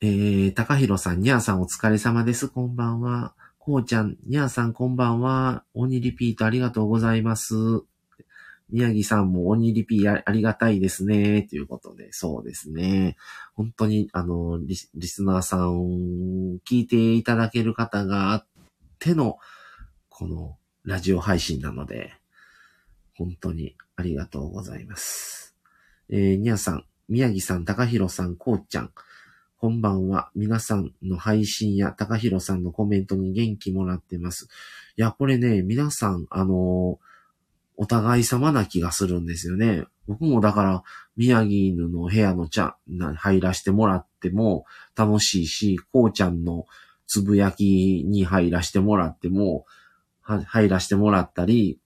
[0.00, 2.48] えー、高弘さん、にゃーさんお疲れ様です。
[2.48, 3.34] こんばんは。
[3.58, 5.64] こうちゃん、にゃーさんこんばんは。
[5.74, 7.54] 鬼リピートありがとうございます。
[8.70, 11.42] 宮城さんも鬼リピありがたいですね。
[11.42, 13.16] ということで、そうですね。
[13.54, 18.46] 本当に、あのリ、スナーさんを、聞いていただける方があっ
[18.98, 19.38] ての、
[20.08, 22.14] このラジオ配信なので、
[23.16, 25.54] 本当にありがとうございます。
[26.08, 28.90] えー、にゃさん、宮城さん、高弘さん、こうちゃん。
[29.58, 30.30] こんばんは。
[30.34, 34.48] 皆さんの配信や高弘さんのコメントに元気もらってます。
[34.96, 37.13] いや、これね、皆さん、あのー
[37.76, 39.84] お互い様な気がするんですよね。
[40.06, 40.82] 僕もだから、
[41.16, 42.76] 宮城犬の部屋の茶、
[43.16, 44.64] 入らしてもらっても
[44.96, 46.66] 楽しいし、こうちゃんの
[47.06, 49.64] つぶやきに入らしてもらっても、
[50.20, 51.80] 入らしてもらったり、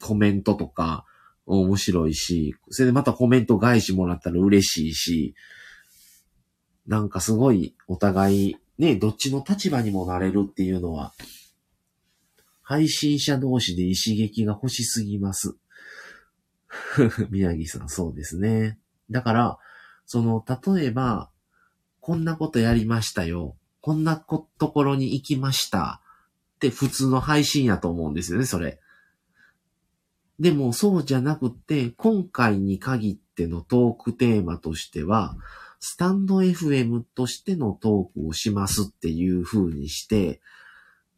[0.00, 1.04] コメントとか
[1.46, 5.34] 面白いし、それでまたコメント返しもらったら嬉しいし、
[6.86, 11.12] なんかすごいお互いね、どっちの立場にもなれるっていうのは、
[12.72, 15.56] 配信者同士で石撃が欲しすぎます。
[17.28, 18.78] 宮城さん、そうですね。
[19.10, 19.58] だから、
[20.06, 20.42] その、
[20.74, 21.30] 例えば、
[22.00, 23.58] こんなことやりましたよ。
[23.82, 26.00] こんなところに行きました。
[26.54, 28.80] って普通の配信やと思うんですよね、それ。
[30.40, 35.36] でもそうじゃなくて、今回に限ってのトークテーマとしては、
[35.78, 40.40] スタンド FM としてのトークをしますっていう風にして、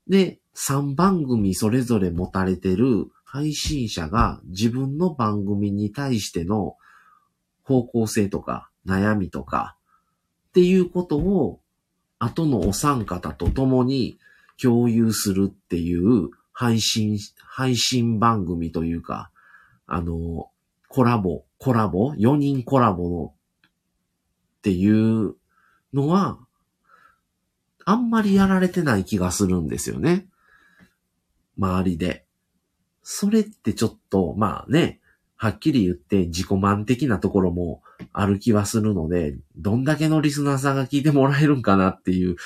[0.09, 6.76] で、3番組それぞれ持たれてる配信者が自分の番組に対しての
[7.62, 9.76] 方向性とか悩みとか
[10.48, 11.61] っていうことを
[12.18, 14.18] 後のお三方と共に
[14.61, 19.30] 共有するっていう配信、配信番組というか、
[19.86, 20.50] あの、
[20.88, 23.70] コラボ、コラボ ?4 人コラボのっ
[24.62, 25.34] ていう
[25.92, 26.38] のは、
[27.84, 30.28] あんまりやられてない気がするんですよね。
[31.59, 32.24] 周りで。
[33.02, 35.00] それってちょっと、まあね、
[35.36, 37.82] はっきり言って自己満的なところも
[38.12, 42.36] ある気はするので、どんだけのリスナーさんが聞いてもらえるんかなっていう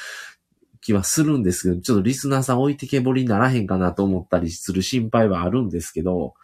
[0.81, 6.35] 気はするんですけど、ちょっとリスナーさん置いてけぼりにならへんかなと思ったりする心配はあるんですけど、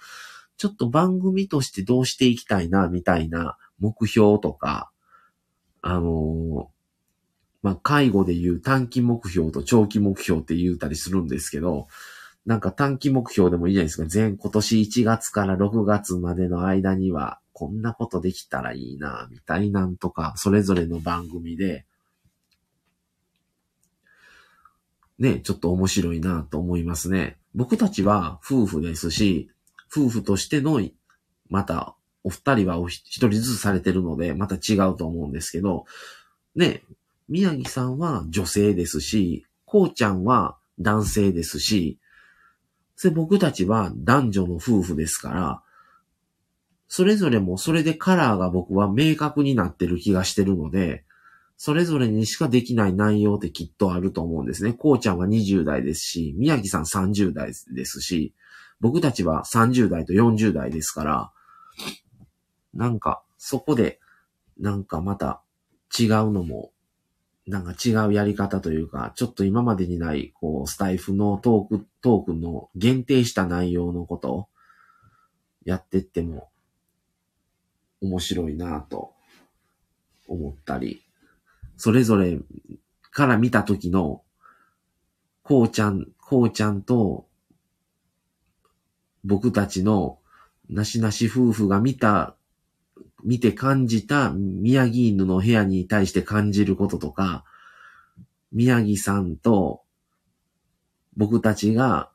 [0.57, 4.91] ちょっと番組としてどうしていきたいな、みたいな目標とか、
[5.83, 6.71] あの、
[7.63, 11.89] まあ、介護で言う短期目標と長期目標って言うたりするんですけど、
[12.47, 14.07] なんか短期目標でもいいじゃないですか。
[14.07, 21.87] 全今年1月から6月までの間には、こんなことできたらいいな、みたいなんとか、それぞれの番組で、
[25.19, 27.39] ね、ちょっと面白いなと思いますね。
[27.55, 29.49] 僕たちは夫婦ですし、
[29.91, 30.81] 夫婦としての、
[31.49, 35.85] また、お二人はお一人ずつされてるので、また違うと思うんですけど、
[36.57, 36.83] ね、
[37.29, 41.99] 宮城さんは女性ですし、こうちゃんは男性ですし、
[43.03, 45.63] で、僕たちは男女の夫婦ですから、
[46.89, 51.05] それぞれもそれでカラーが僕は明確になってる気がしてるので、
[51.57, 54.73] それぞれにしかできない内容ってきっとあると思うんですね。
[54.73, 58.35] こうちゃんは20代ですし、宮城さん30代ですし、
[58.81, 61.33] 僕たちは30代と40代ですから、
[62.75, 64.01] なんかそこで、
[64.59, 65.43] なんかまた
[65.99, 66.71] 違うのも
[67.47, 74.49] なんか違うやり方というか、ちょっと今までにない、こう、スタイフのトーク、トークの限定した内容のことを
[75.65, 76.49] やってっても
[78.01, 79.13] 面白いなと
[80.27, 81.03] 思ったり、
[81.77, 82.39] それぞれ
[83.11, 84.23] から見た時の、
[85.43, 87.27] こうちゃん、こうちゃんと
[89.23, 90.19] 僕たちの
[90.71, 92.37] なしなし夫婦が見た
[93.25, 97.45] 見て感じた宮城犬の部屋に対して感じることとか、
[98.53, 99.83] 宮城さんと
[101.17, 102.11] 僕たちが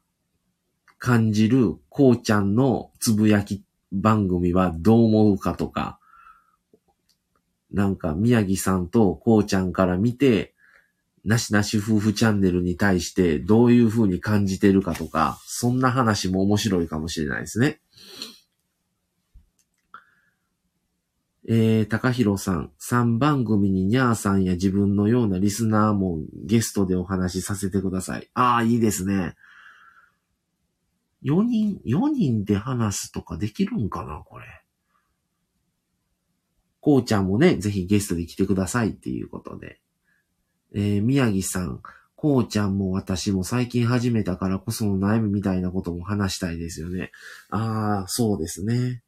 [0.98, 6.00] 感じるこうちゃんのつぶやき番組はどう思うかとか、
[7.72, 10.54] なんか宮城さんとこうちゃんから見て、
[11.26, 17.80] なしなし夫婦チャンネルに対してどういう風に感じてるかとか、そんな話も面白いかもしれないですね。
[21.48, 28.30] えー、高弘さん、3番組にニャーさんや自分のようなリスナーもゲストでお話しさせてください。
[28.34, 29.36] ああ、いいですね。
[31.24, 34.46] 4人、4人で話すとかできるんかなこれ。
[36.82, 39.80] こうちゃんもね、ぜひゲストで来てくださいっていうことで。
[40.74, 41.82] えー、宮城さん、
[42.16, 47.12] こうちゃんも私も最近始めたからこその悩みみたいなことも話したいですよね。
[47.50, 49.02] ああ、そうですね。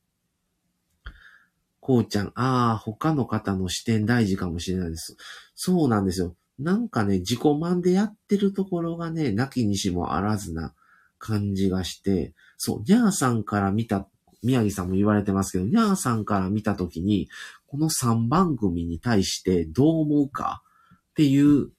[1.92, 5.18] こうちゃん、ああ、他の方の視点大事かもしれないです。
[5.56, 6.38] そうなんですよ。
[6.58, 10.74] なんかね、自己満でやってるところがね、なきにしもあらずな
[11.20, 14.08] 感じがして、そう、ニャーさんから見た、
[14.42, 17.28] 宮城さんも言われてますけど、ニャーさんから見たときに、
[17.68, 20.64] この3番組に対してどう思うか
[21.10, 21.72] っていう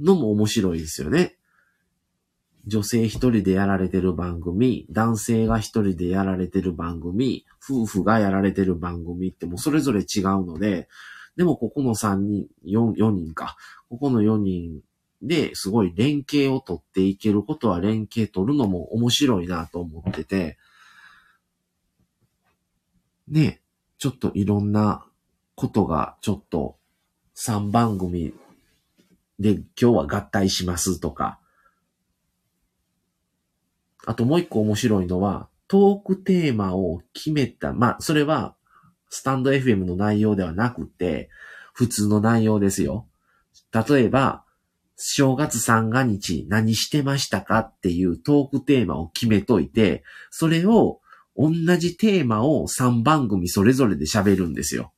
[0.00, 1.36] のも面白いですよね。
[2.66, 10.88] 女性一人でやられてる番組、男性が一人でやられてる番組、夫婦がやられてる番組ってもうそれぞれ違うので、
[11.36, 13.56] でもここの3人、4、4人か。
[13.88, 14.82] ここの4人
[15.22, 20.58] ですごい連携を取っていけることは連携取るのも面白いなと思ってて、
[23.28, 23.60] ね、
[23.98, 25.04] ちょっといろんな
[25.54, 26.76] ことがちょっと
[27.36, 28.34] 3番組
[29.38, 31.39] で今日は合体しますとか、
[34.10, 38.56] あともう一個面白いのは、トークテーマを決めた、まあ、それは、
[39.08, 41.30] スタンド FM の内容ではなくて、
[41.72, 43.06] 普通の内容ですよ。
[43.72, 44.44] 例えば、
[44.96, 50.02] 正月三が日何してましたかっていうトークテーマを決めといて、
[50.32, 50.98] それを
[51.36, 54.92] 同じテーマを3番組それぞれで喋るんですよ。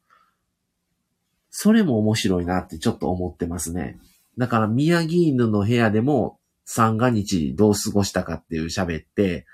[1.51, 3.99] それも面白いなってちょっと思ってますね。
[4.39, 9.47] だから宮城犬の部屋でも三が日どう過ごしたかっていう喋って、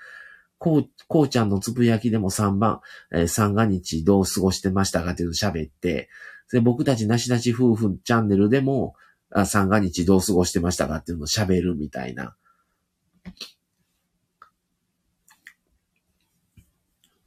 [0.57, 2.81] こう、こうちゃんのつぶやきでも3番、
[3.11, 6.09] えー、三が日どう過ごしてましたかっていうの喋って、
[6.51, 8.95] で僕たちなしなし夫婦チャンネルでも、
[9.31, 12.35] あ三が日どう過ごしてましたかっていうのを喋るみたいな。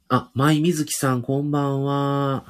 [0.09, 2.45] あ、舞みずきさん、こんばんは。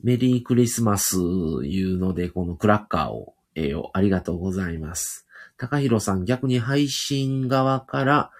[0.00, 5.26] メリークリスマスいうので、このクラッカーを、えー、ありがとうございます。
[5.56, 8.30] 高弘さん、逆に配信側から、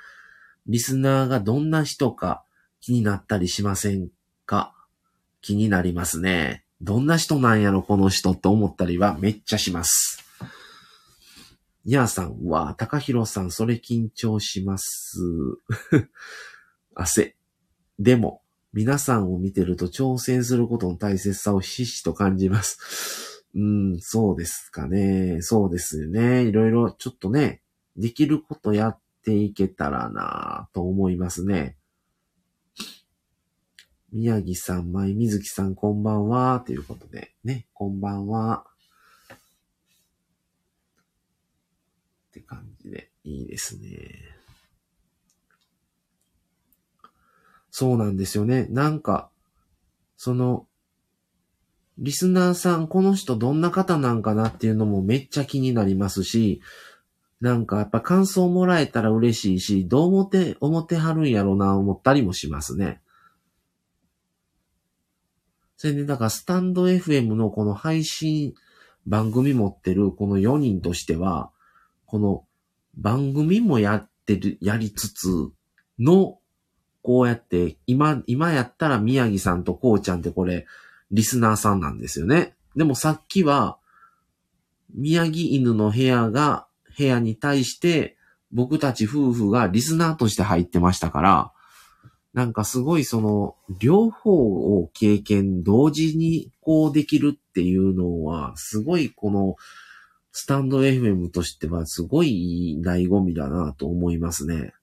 [0.67, 2.45] リスナーがどんな人か
[2.81, 4.11] 気になったりしません
[4.45, 4.75] か？
[5.41, 6.65] 気になりますね。
[6.83, 10.23] どんな人なんやろ、この人って思ったりはめっちゃします。
[11.85, 15.21] にゃーさん、わ高弘さん、それ緊張します。
[16.95, 17.37] 汗。
[17.99, 18.43] でも、
[18.73, 23.36] 皆さんを見てると挑戦することの大切さをひしひしと感じます。
[23.57, 25.41] うん、そうですかね。
[25.41, 26.43] そうですね。
[26.43, 27.63] いろいろちょっとね、
[27.97, 31.79] できることやっていけたらなと思いますね。
[34.13, 36.63] 宮城さん、舞水木さん、こんばんは。
[36.67, 38.67] ということで、ね、こんばんは。
[39.33, 39.37] っ
[42.33, 44.37] て感じで、いいですね。
[47.71, 48.67] そうなんですよね。
[48.69, 49.31] なんか、
[50.19, 50.67] その、
[51.99, 56.61] リスナーさん、この人どんな方なんかなっていうのもめっちゃ気になりますし、
[57.41, 63.01] なんかやっぱ感想もらえたら嬉しいし、どう思って、思ってはるんやろうな思ったりもしますね。
[65.77, 68.55] それで、だからスタンド FM のこの配信
[69.07, 71.51] 番組持ってるこの4人としては、
[72.07, 72.45] この
[72.97, 75.29] 番組もやってる、やりつつ
[75.99, 76.39] の、
[77.03, 80.67] こうやって、今、今やったら宮城さんとこうちゃんってこれ、
[81.11, 82.55] リスナーさんなんですよね。
[82.75, 83.79] でもさっきは、
[84.95, 88.17] 宮城犬の部屋が、部屋に対して、
[88.53, 91.53] 僕たち夫婦がリスナーとして入ってましたから、
[92.33, 99.57] なんかすごいその、両方を経験同時にこうできるっていうのは、すごいこの、
[100.33, 104.75] スタンド FM としてはすごい醍醐味だなと思いますね。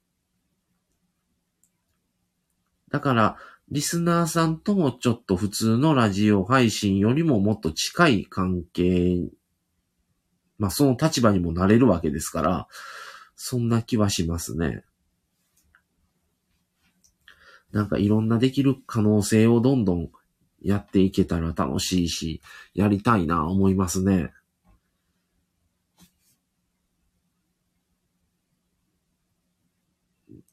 [2.90, 3.38] だから、
[3.70, 9.30] リスナーさんともちょっと普通のラジオ配信よりももっと近い関係、
[10.58, 12.68] まあその立場にもなれるわけですから、
[13.36, 14.84] そんな気はしますね。
[17.72, 20.10] なんかいろんなできる可能性をどんどん
[20.62, 22.42] やっていけたら楽しいし、
[22.76, 24.32] やりたいな思いますね。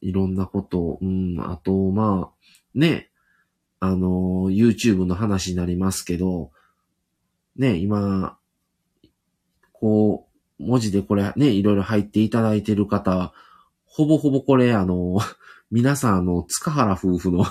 [0.01, 2.40] いろんなこと、うん、あと、まあ、
[2.75, 3.09] ね、
[3.79, 6.51] あの、YouTube の話になりますけど、
[7.55, 8.37] ね、今、
[9.73, 10.27] こ
[10.59, 13.33] う、文字でこれね、いろいろ入っていただいてる方、
[13.85, 15.19] ほぼほぼこれ、あの、
[15.71, 17.45] 皆さん、あの、塚原夫婦の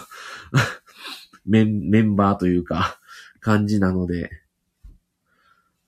[1.45, 2.99] メン、メンバーというか、
[3.41, 4.31] 感じなので、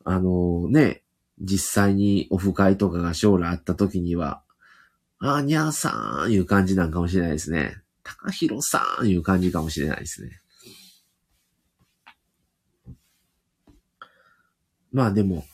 [0.04, 1.02] あのね、
[1.40, 4.42] 実際にオフ会とかが将来あった時には、
[5.18, 7.76] あーにゃーさんいう感じなんかもしれないですね。
[8.02, 10.40] 高弘さんいう感じかもしれないですね。
[14.92, 15.44] まあでも、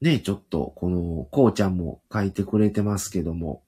[0.00, 3.62] ね、ちょっと、この、こうちゃんも書いてくれてますけども、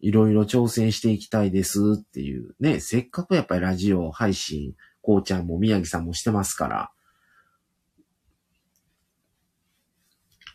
[0.00, 6.90] いろいろ挑戦していきたいですっていうね、せっかくやっぱりラジオ配信、こうちゃんも宮城さんもしてますから、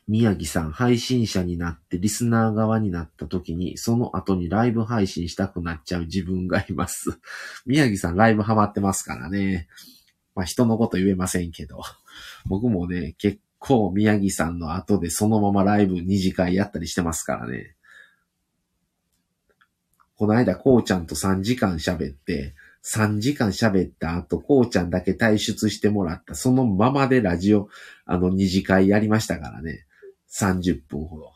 [0.08, 7.20] 宮城さん配信者になってリスナー側になった時に、その後にライブ配信したくなっちゃう自分がいます。
[7.66, 9.68] 宮城さんライブハマってますからね。
[10.36, 11.82] まあ人のこと言えませんけど。
[12.46, 17.76] 僕もね、結構宮城さんの後でそのままライブ2次会やったりしてますからね。
[20.18, 22.54] この間、こうちゃんと3時間喋って、
[22.86, 26.36] 3時間喋った後、こうちゃんだけ退出してもらった。
[26.36, 27.68] そのままでラジオ、
[28.06, 29.86] あの、二次会やりましたからね。
[30.38, 31.34] 30分ほど。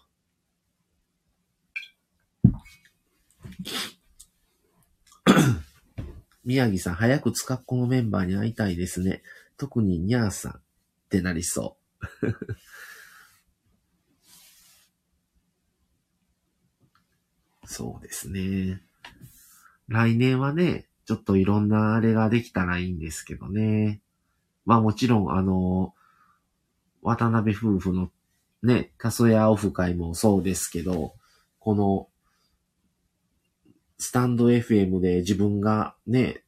[6.44, 9.24] 宮城さん、早く使っ子のメンバーに会いたいですね。
[9.58, 10.62] 特にニャーさんっ
[11.10, 12.36] てなりそう。
[17.66, 18.82] そうですね。
[19.88, 24.02] 来年はね、ちょっといろんなあれができたらいいんですけどね。
[24.66, 25.94] まあもちろん、あの、
[27.02, 28.12] 渡辺夫婦の
[28.64, 31.14] ね、カソヤオフ会もそうですけど、
[31.60, 32.08] この、
[33.98, 36.44] スタンド FM で自分がね、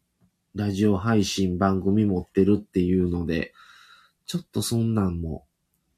[0.55, 3.53] ラジオ配信番組持ってるっていうので、
[4.26, 5.45] ちょっとそんなんも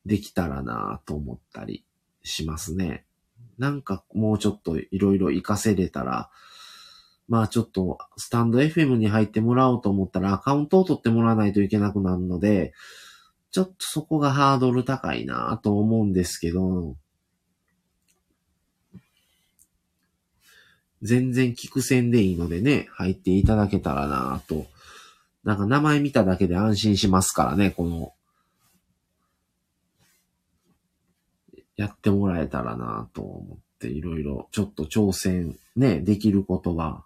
[0.06, 1.86] できたらなぁと思ったり
[2.24, 3.06] しますね。
[3.58, 6.30] なんかもうちょっといろいろ活かせれたら、
[7.28, 12.74] まあちょっと、スタンド FM に入ってもらおうと思ったらアカウントを取ってもらわないといけなくなるので、
[13.54, 16.96] ちょっとそこがハードル高いなと思うんですけど、
[21.02, 24.66] 全然聞く線でいいのでね、入っていただけたらなと。
[25.44, 28.14] なんか名前見ただけで安心しますからね、この、
[31.78, 37.04] やってもらえたらなと思っていろいろちょっと挑戦ね、できることは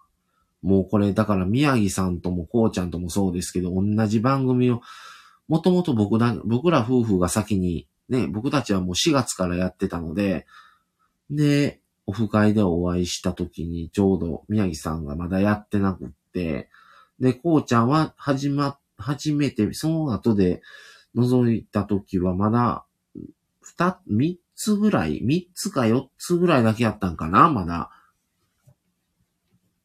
[0.61, 4.81] もうこれ、だから宮城さんともこうちゃんともそうですけど、同じ番組を、
[5.47, 10.45] もともと僕ら、僕ら夫婦が先に、ね、僕たちはもう4月からやってたので、
[11.29, 16.69] で、オフ会でお会いした時にちょうど宮城さんがまだやってなくって、
[17.19, 20.61] で、こうちゃんは始ま、初めて、その後で
[21.15, 22.85] 覗いた時はまだ、
[23.61, 27.91] 二、三つぐらい、三つか四つぐらいだけやったんかなまだ。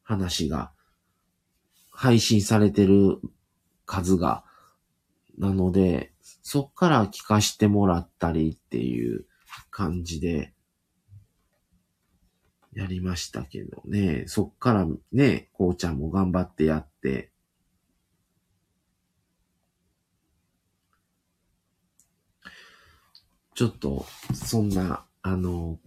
[0.03, 0.71] 話が、
[1.91, 3.19] 配信されてる
[3.85, 4.43] 数が。
[5.37, 9.25] なので、そっから聞かしてもらったりっていう
[9.69, 10.53] 感じで、
[12.75, 14.23] やりましたけどね。
[14.27, 17.31] そっからね、こうちゃんも頑張ってやって、
[23.55, 25.79] ちょっと、そんな、あの、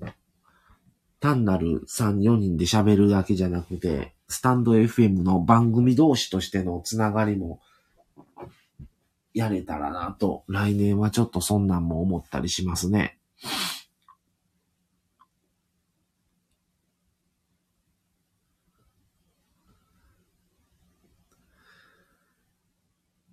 [1.18, 7.60] 単なる3、4人で喋るだけじゃなくて、スタンド FM の番組同士としてのつながりも
[9.36, 13.18] やれたらなと、来年はちょっとそんなんも思ったりしますね。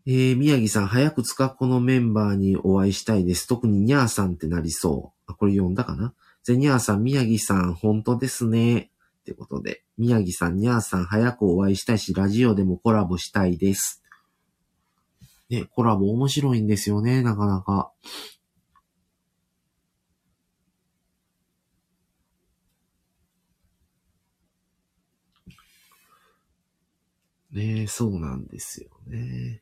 [0.05, 3.47] えー、宮城さん、早く使っ子のメンバーにお会いしたいです。
[3.47, 5.31] 特にニャーさんってなりそう。
[5.31, 6.13] あ、これ読んだかな？
[6.43, 8.91] ゼニャーさん、宮城さん、本当ですね。
[9.21, 14.02] ってことで、宮城さん、ニャーさん、早くお会いしたいし、ラジオでもコラボしたいです。
[15.49, 17.91] ね、コラボ面白いんですよね、なかなか。
[27.51, 29.61] ねそうなんですよね。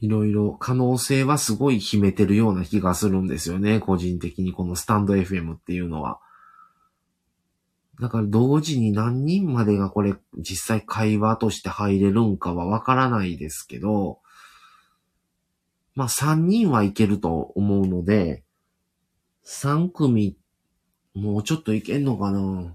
[0.00, 3.78] いろいろ可能性はすごい秘めてるような気がするんですよね。
[3.78, 6.18] 個人的にこのスタンド FM っていうのは。
[8.02, 14.18] だから同時に何人までがこれ実際会話として入れるんかはわからないですけど、
[15.94, 18.42] まあ3人はいけると思うので、
[19.46, 20.36] 3組、
[21.14, 22.74] もうちょっといけんのかな。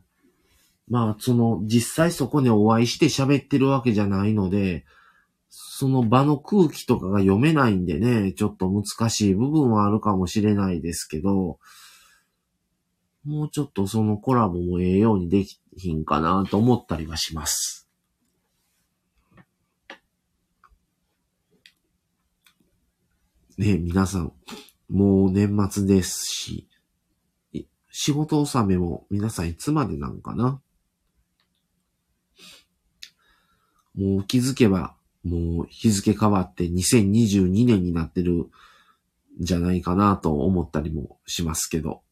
[0.88, 4.86] まあその実際そこでお会いして喋ってるわけじゃないので、
[5.50, 11.60] その場の空気とかが読めないんでね、ちょっと難しい部分はあるかもしれないですけど、
[13.28, 17.90] もうちょっとそのコラボもええようにできひんかなと思ったりはします。
[23.58, 24.32] ね皆さん、
[24.90, 26.70] もう年末ですし、
[27.92, 30.62] 仕事納めも皆さんいつまでなんかな？
[33.94, 38.50] もう気づけばもう日付変わって2022年になってるん
[39.40, 42.04] じゃないかなと思ったりもしますけど。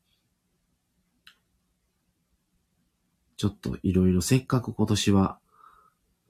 [3.38, 5.40] ちょっといろいろせっかく今年は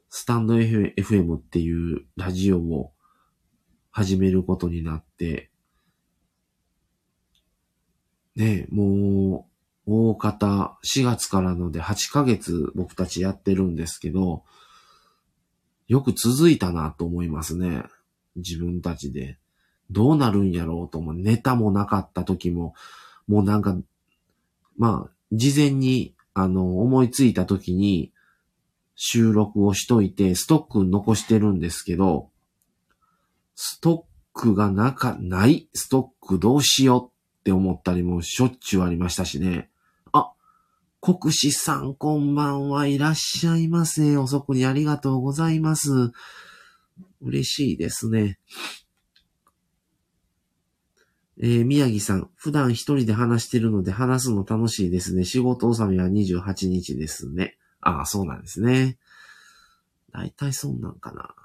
[0.09, 2.91] スタンド FM っていうラジオを
[3.91, 5.51] 始めることになって、
[8.35, 14.43] ねもう大方4月からので8ヶ月僕たちやってるんですけど、
[15.87, 17.83] よく続いたなと思いますね。
[18.35, 19.37] 自分たちで。
[19.91, 21.13] どうなるんやろうと思う。
[21.13, 22.73] ネタもなかった時も、
[23.27, 23.77] もうなんか、
[24.77, 28.11] まあ、事前に、あの、思いついた時に、
[28.95, 32.29] 収録をしといて、ストック残してるんですけど、
[33.55, 34.05] スト
[34.35, 39.69] ックがなか、ない、ストックどうしようって思ったりもしょっちゅうありましたしね。
[40.11, 40.33] あ、
[40.99, 44.17] 国士さんこんばんはいらっしゃいませ。
[44.17, 46.11] 遅くにありがとうございます。
[47.21, 48.39] 嬉しいですね。
[51.41, 55.25] えー、宮城さん、普段一人で話してるので話すの楽しいですね。
[55.25, 57.57] 仕事納めは28日ですね。
[57.81, 58.97] ああ、そうなんですね。
[60.13, 61.35] だいたいそうなんかな。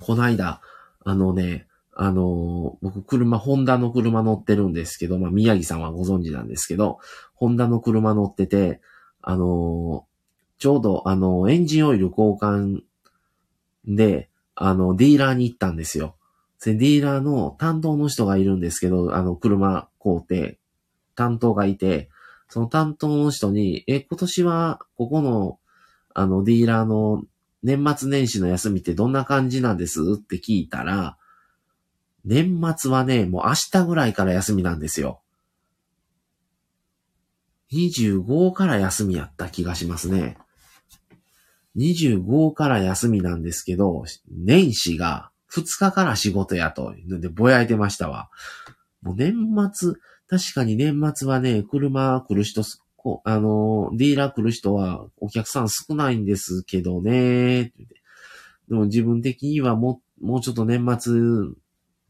[0.00, 0.60] こないだ、
[1.04, 6.98] あのね、あのー、僕車、ホンダの車乗ってるんですけど、まあ、宮城さんはご存知なんですけど、
[7.34, 8.80] ホンダの車乗ってて、
[9.20, 12.80] あのー、ちょうど、あのー、エンジンオイル交換
[13.86, 16.16] で、あの、ディーラーに行ったんですよ。
[16.64, 20.52] で、ディーラーの担当の人がいるんですけど、あの、車工程、
[21.14, 22.08] 担当がいて、
[22.48, 25.58] その担当の人に、え、今年は、ここの、
[26.14, 27.24] あの、ディーラーの
[27.62, 30.00] 年末年始の休みってどんな感じなんです？
[30.14, 31.16] って聞いたら、
[32.24, 35.20] 年末はね、もう明日ぐらいから休みなんですよ。
[37.72, 40.36] 25から休みやった気がしますね。
[41.76, 46.94] 25から休みなんですけど、年始が2日から仕事やと。
[47.06, 48.30] で、ぼやいてましたわ。
[49.02, 49.34] もう年
[49.72, 49.94] 末、
[50.28, 52.62] 確かに年末はね、車来る人、
[52.96, 57.72] こあの、ディーラー来る人はお客さん少ないんですけどね。
[58.68, 61.12] でも自分的にはも、もうちょっと年末、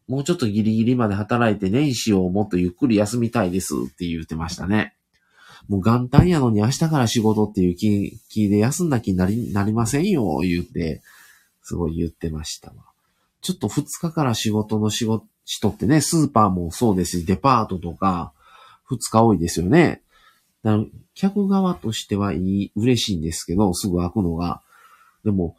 [0.07, 4.95] もうちょっとギリギリまで働いて年始をもっとゆっくり休みたいですって言ってましたね。
[5.69, 11.03] もう元旦やのに明日から仕事っていう気、気で休んだ気になり、なりませんよ、言って、
[11.63, 12.77] すごい言ってましたわ。
[13.41, 18.33] ちょっと2日から仕事の仕事、人ってね、スーパーもそうですし、デパートとか、
[18.91, 20.03] 2日多いですよね。
[20.63, 20.85] だから
[21.15, 24.63] 客側としてはいい、嬉しいんですけど、すぐ開くのが。
[25.25, 25.57] でも、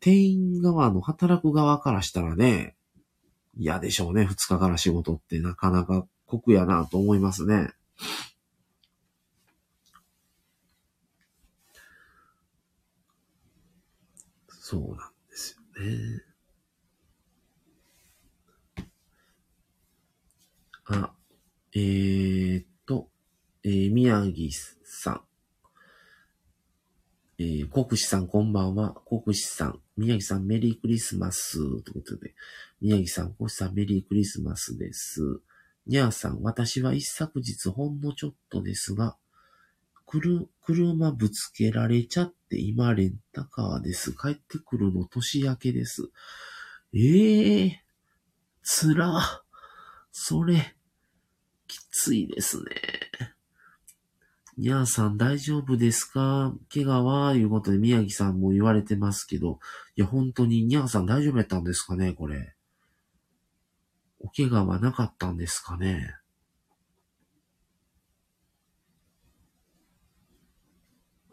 [0.00, 2.74] 店員側の働く側からしたらね、
[3.56, 7.70] 嫌でしょうね、2日から仕事ってなかなか酷やなと思いますね。
[14.66, 16.22] そうなんですよね。
[20.86, 21.12] あ、
[21.74, 23.10] えー、っと、
[23.62, 24.48] えー、宮城
[24.82, 25.20] さん。
[27.36, 28.94] えー、国士さんこんばんは。
[29.06, 29.80] 国士さん。
[29.98, 31.58] 宮城さんメリークリスマス。
[31.82, 32.34] ということで。
[32.80, 35.42] 宮城さん、国士さんメリークリスマスです。
[35.86, 39.18] にゃーさん、私は一昨日ほんのちょっとですが、
[40.14, 44.12] くる、車ぶつけられちゃって今レンタカーです。
[44.12, 46.08] 帰ってくるの年明けです。
[46.94, 47.72] ええー、
[48.62, 49.42] つら。
[50.12, 50.76] それ、
[51.66, 52.64] きついですね。
[54.56, 56.54] にゃーさん大丈夫ですか？
[56.72, 57.34] 怪我は？
[57.34, 59.58] いうことで宮城さんも言われてますけど、
[59.96, 62.54] いや本当ににゃーさん大丈夫やったんですかねこれ。
[64.20, 66.14] お怪我はなかったんですかね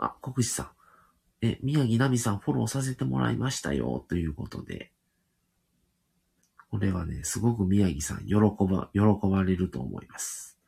[0.02, 0.72] あ、国士さん。
[1.44, 4.92] え、宮城奈美さんフォローさせてもらいましたよ、ということで。
[6.70, 10.60] これはね、すごく宮城さん喜ば、喜ばれると思います。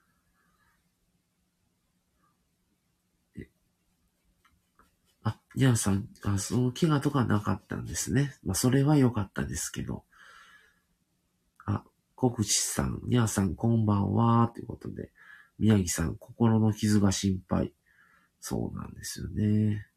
[5.24, 8.36] あ、にゃさん、あ、その怪我とかなかったんですね。
[8.44, 10.04] まあ、それは良かったですけど。
[11.66, 11.84] あ、
[12.16, 15.12] 国士さん、にゃさんこんばんは、ということで。
[15.58, 17.74] 宮城さん、心の傷が心配。
[18.46, 19.88] そうなんですよね。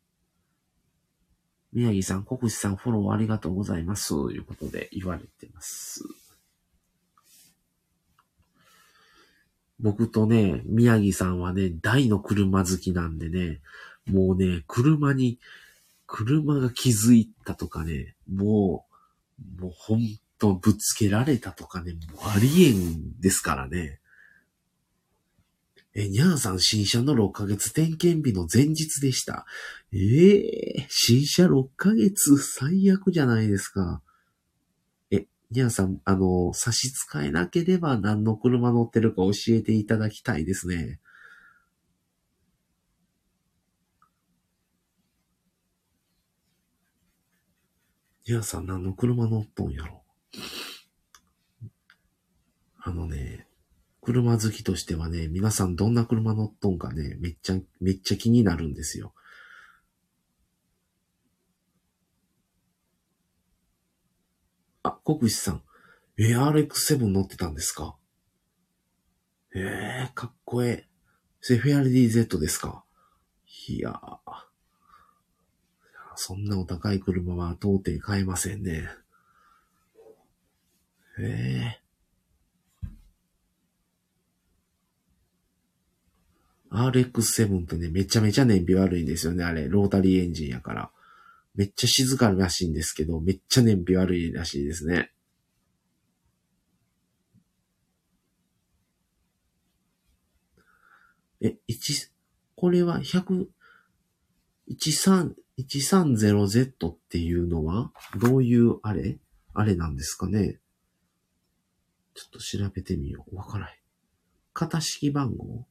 [1.72, 4.10] 宮城さん、国士さん、フォローありがとうございます。
[4.10, 6.04] ということで言われてます。
[9.80, 13.58] 僕とね、宮城さんはね、大の車好きなんでね、
[14.08, 15.40] もうね、車に、
[16.06, 18.86] 車が気づいたとかね、も
[19.58, 20.02] う、もうほん
[20.38, 23.98] とぶつけられたとかね、もうありえんですからね。
[25.98, 29.46] え、にゃんさん新車の6ヶ月点検日の前日でした。
[29.92, 34.02] ええー、新車6ヶ月最悪じゃないですか。
[35.10, 41.00] え、にゃんさん、あの、差し支えなければ何の車乗ってるか教えていただきたいですね。
[48.28, 50.02] にゃんさん何の車乗っとんやろ。
[52.82, 53.45] あのね、
[54.06, 59.12] 車好きとしてはね、皆さんどんな車乗っとんかね、めっちゃ、めっちゃ気になるんですよ。
[64.84, 65.62] あ、国士さん。
[66.18, 67.96] ARX7 乗ってたんですか？
[69.56, 70.88] ええー、かっこええ。
[71.40, 72.84] セフェアリディ Z ですか？
[73.66, 74.18] いやー。
[76.14, 78.88] そんなお高い車は到底買えませんね。
[81.18, 81.85] ええー。
[86.76, 89.66] RX7 ってね、めちゃめちゃ燃費悪いんですよね、あれ。
[89.66, 90.90] ロータリーエンジンやから。
[91.54, 95.10] めっちゃ静からしいんですけど、めっちゃ燃費悪いらしいですね。
[101.40, 102.10] え、一、
[102.56, 103.46] これは100、
[104.70, 109.18] 13、130Z っていうのは、どういうあれ？
[109.54, 110.58] あれなんですかね？
[112.14, 113.36] ちょっと調べてみよう。
[113.36, 113.72] わからへん。
[114.52, 115.66] 型式番号？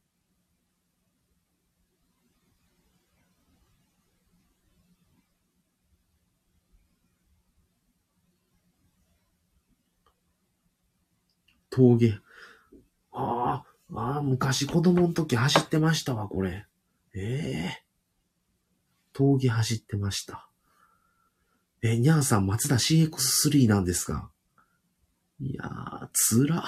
[11.75, 12.19] 峠。
[13.11, 16.65] ああ、ああ、昔子供の時走ってましたわ、これ。
[17.13, 20.49] ええー、峠走ってました。
[21.81, 24.31] え、にゃんさん、松田 CX3 なんですか？
[25.39, 26.63] いやー、つら。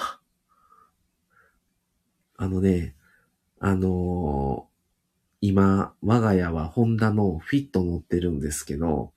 [2.36, 2.94] あのね、
[3.58, 4.68] あのー、
[5.40, 9.12] 今、我が家はホンダのフィット乗ってるんですけど、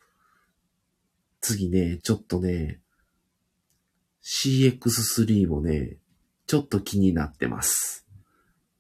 [1.41, 2.80] 次ね、ちょっとね、
[4.23, 5.97] CX3 もね、
[6.47, 8.07] ちょっと気になってます。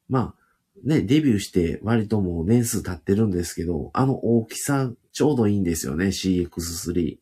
[0.09, 0.41] まあ、
[0.83, 7.17] ね、デビューして割ともう年数経ってるんですけど、あの大きさちょうどいいんですよね、CX3。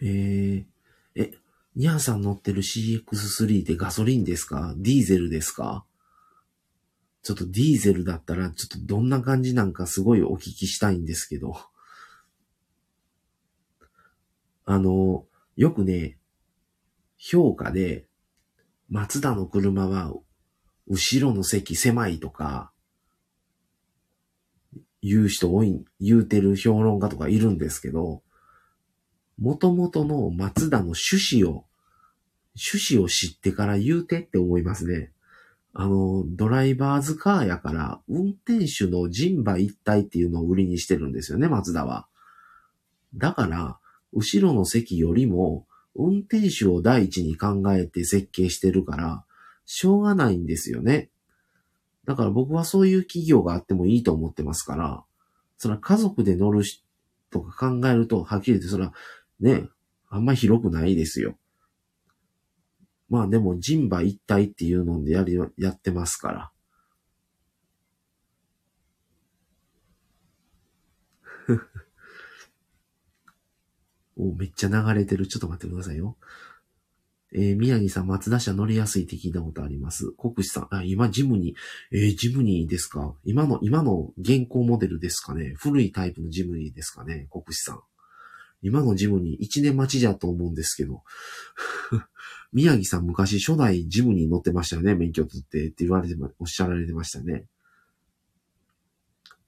[0.00, 0.64] えー、
[1.14, 1.32] え、
[1.76, 4.74] ニャンさん乗ってる CX3 ってガソリンですか？
[4.76, 5.86] ディーゼルですか？
[7.24, 11.56] ちょっとディーゼルだったら、ちょっとどんな感じなんかすごいお聞きしたいんですけど。
[14.66, 16.18] あの、よくね、
[17.16, 18.06] 評価で、
[18.90, 20.14] 松田の車は、
[20.86, 22.70] 後ろの席狭いとか、
[25.00, 28.22] 言う人多い、言うてる評論家とかいるんですけど、
[29.38, 31.64] 元々の松田の趣旨を、
[32.54, 35.13] 趣旨を知ってから言うてって思いますね。
[35.76, 42.06] あの、ドライバーズカーやから、運転手の人馬一体っていうのを売りにしてるんですよね、松田は。
[43.16, 43.78] だから、
[44.12, 45.66] 後ろの席よりも、
[45.96, 49.24] 運転手を第一に考えて設計してるから、
[49.66, 51.10] しょうがないんですよね。
[52.04, 55.02] だから僕はそういう企業があってもいいと思ってますから、
[55.58, 56.62] そら家族で乗る
[57.30, 58.92] とか考えると、はっきり言ってそら、
[59.40, 59.68] ね、
[60.08, 61.36] あんま広くないですよ。
[63.08, 66.50] まあでも人馬一体っていうのでやり、やってますから。
[74.16, 75.26] お、めっちゃ流れてる。
[75.26, 76.16] ちょっと待ってくださいよ。
[77.36, 80.12] えー、宮城さん、松田車乗りやすいって聞いたことあります。
[80.12, 83.16] 国士さん、あ、今、ジムニー、えー、ジムニーですか？
[83.24, 85.54] 今の、今の現行モデルですかね？
[85.56, 87.26] 古いタイプのジムニーですかね？
[87.30, 87.80] 国士さん。
[88.62, 91.02] 今のジムニー、1年待ちじゃと思うんですけど。
[92.54, 97.46] 宮城さん昔初代ジムに乗ってましたよね、免許取ってって言われて、おっしゃられてましたね。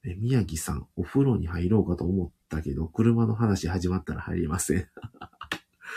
[0.04, 4.88] え宮城さん、お風呂に入ろうかと思ったけど、車の話始まったら入りません。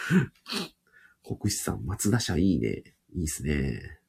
[1.26, 2.84] 国士さん、松田車いいね。
[3.16, 4.00] いいっすね。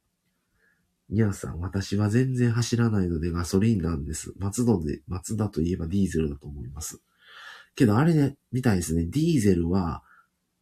[1.09, 4.35] ニャンさん、私は全然走らないのでガソリンなんです。
[4.37, 7.01] 松戸で、松田といえばディーゼルだと思います。
[7.75, 9.07] けどあれね、みたいですね。
[9.07, 10.03] ディーゼルは、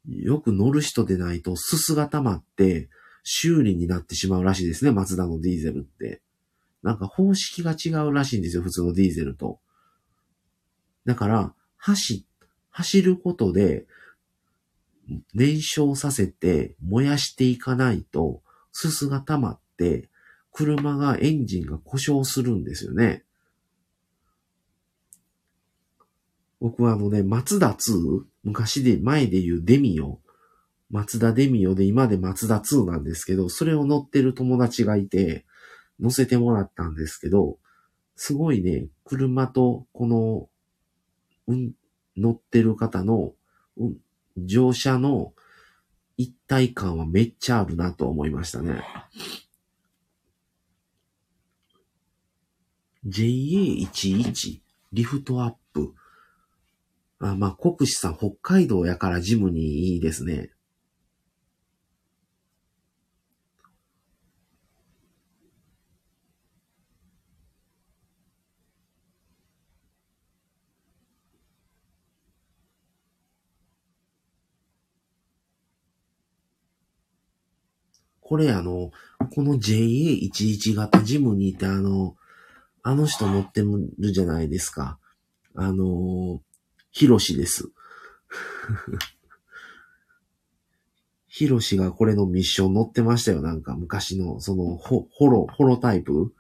[0.09, 2.89] よく乗る人でないと、すすが溜まって、
[3.23, 6.23] 修理になってしまうらしいですね、マツダのディーゼルって。
[6.83, 9.61] なんか方式が違うらしいんですよ、普通のディーゼルと。
[11.05, 12.25] だから、走、
[12.71, 13.87] 走ることで、
[15.35, 18.43] 燃焼させて燃やしていかないと、
[18.73, 20.09] すすが溜まって、
[20.53, 23.25] 車がエンジンが故障するんですよね。
[26.61, 30.21] 僕はあのね、松田2、昔で、前で言うデミオ、
[30.91, 35.45] 松田デミオで今で松田2なんですけど、それを乗ってる友達がいて、
[36.01, 37.59] 乗せてもらったんですけど、
[38.17, 40.49] すごいね、車とこの、
[41.47, 41.73] うん、
[42.17, 43.33] 乗ってる方の、
[43.77, 43.97] うん、
[44.37, 45.33] 乗車の
[46.17, 48.83] 一体感はめっちゃあるなと思いましたね。
[53.07, 54.61] JA11
[54.93, 55.95] リフトアップ
[57.21, 60.51] あまあ、国士さん、北海道やからジムにいいですね。
[78.21, 78.93] これあの、
[79.35, 82.15] この JA11 型ジムにいてあの、
[82.83, 84.99] あの人乗ってるじゃないですか。
[85.55, 86.41] あの、
[86.91, 87.71] ヒロシです。
[91.27, 93.43] ヒロシがこれのミッション乗ってましたよ。
[93.43, 96.35] なんか昔の、その、ホホロ、ホロタイプ？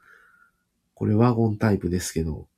[0.94, 2.49] これワゴンタイプですけど。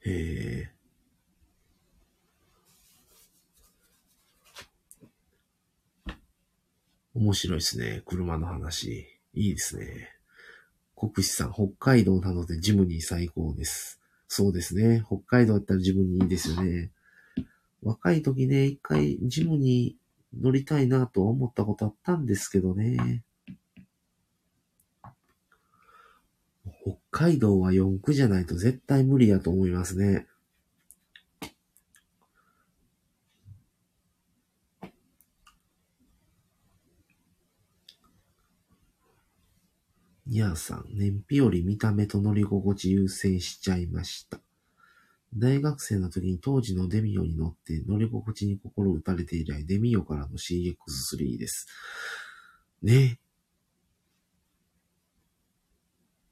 [0.00, 0.72] へえ。
[7.14, 8.02] 面白いですね。
[8.06, 9.08] 車の話。
[9.32, 10.15] いいですね。
[10.96, 14.00] 国士さん、北海道なのでジムニー最高です。
[14.28, 15.04] そうですね。
[15.06, 16.90] 北海道だったらジムニーいいですよね。
[17.82, 19.96] 若い時ね、一回ジムに
[20.40, 23.22] 乗りたいなと思ったことあったんですけどね。
[26.82, 30.26] 北海道は4区じゃないと絶対無理やと思いますね。
[40.26, 44.40] ニャーさん、燃費より見た目と乗り心地優先しちゃいました。
[45.34, 51.66] 大学生の時に当時のデミオに乗って乗り心地に心打たれて以来、デミオからの CX3 です。
[52.82, 53.20] ね。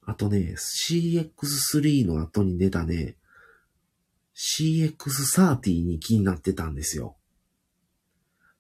[0.07, 3.17] あとね、CX3 の後に出たね、
[4.35, 7.17] CX30 に気になってたんですよ。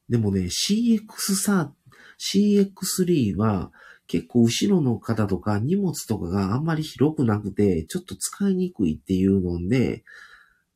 [0.09, 1.71] でもね、CX3、
[2.19, 3.73] CX3 は
[4.07, 10.05] 結構後ろの方とか荷物とかがあんまり広くなくて、ちょっと使いにくいっていうので、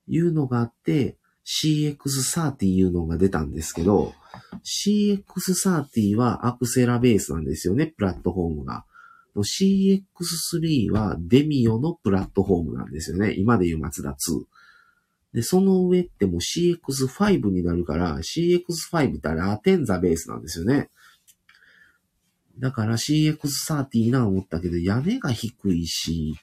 [0.08, 4.12] いうのがあって、CX30 いうのが出たんですけど、
[4.64, 8.84] CX30 はアクセラベースなんですよね、プラットフォームが。
[9.36, 13.34] CX3 はデミオのプラットフォームなんですよね。
[13.34, 14.44] 今で言うマツダ2。
[15.32, 20.90] で、その上ってもう CX5 になるから、CX5 ってあれアテンザベースなんですよね。
[22.58, 26.34] だから CX30 な思ったけど、屋根が低いし、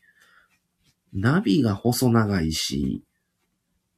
[1.13, 3.03] ナビが細長いし、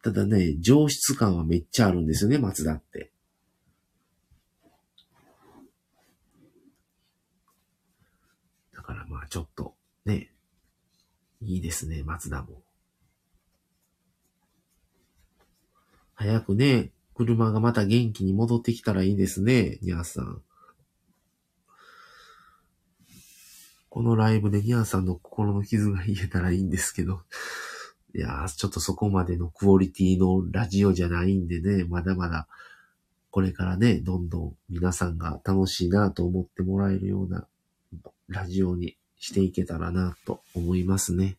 [0.03, 3.11] ただね、上質感はめっちゃあるんですよね、松田って。
[8.74, 10.32] だからまあちょっと、ね、
[11.41, 12.63] いいですね、松田も。
[16.15, 20.41] 早くね、車がまた元気に戻ってきたらいいですね、ニャーさん。
[23.98, 27.22] このライブでニャンさんの心の傷が癒えたらいいんですけど。
[28.14, 32.48] いやー、ちょっとそこまでのクオリティのラジオじゃないんでね、まだまだ、
[33.32, 37.48] これからね、どんどん皆さんが楽しいなと思ってもらえるような
[38.28, 41.38] ラジオにしていけたらなと思いますね。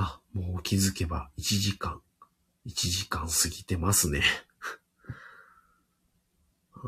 [0.00, 2.00] あ、もう気づけば1時間、
[2.66, 4.22] 1時間過ぎてますね。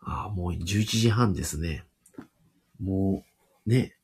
[0.00, 1.86] ああ、もう11時半ですね。
[2.78, 3.24] も
[3.66, 3.96] う、ね、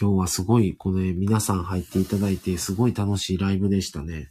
[0.00, 4.30] 今日はすごい、これ、皆さん入っていただいて、すごい楽しいライブでしたね。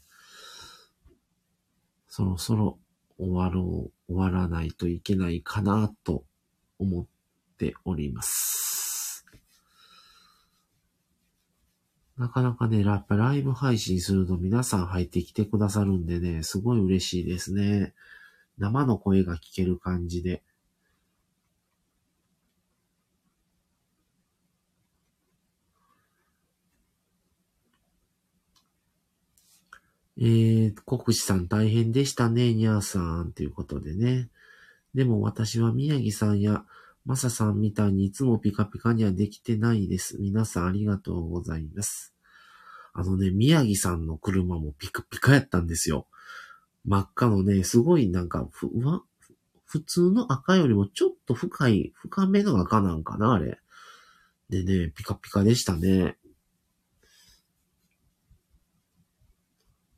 [2.07, 2.80] そろそろ
[3.18, 6.24] 終わろう、終わらないといけないかなと
[6.80, 7.06] 思っ
[7.57, 8.91] ております。
[12.22, 17.95] なかなかね、やっぱライブ配信すると皆さん入ってきてくださるんでね、すごい嬉しいですね。
[18.60, 20.43] 生の声が聞ける感じで。
[30.19, 34.30] えー、国士さん大変でしたね、にゃーさん、ということでね。
[34.93, 36.65] でも私は宮城さんや
[37.06, 40.18] マサさんみたいにいつもピカピカにはできてないです。
[40.19, 42.14] 皆さんありがとうございます。
[42.94, 46.07] あのね、宮城さんの車もピカピカやったんですよ。
[46.86, 49.03] 真っ赤のね、すごいなんか、ふ、わ、
[49.65, 53.60] 普通の赤よりもちょっと深い、深めの赤なんかな、あれ。
[54.49, 56.18] でね、ピカピカでしたね。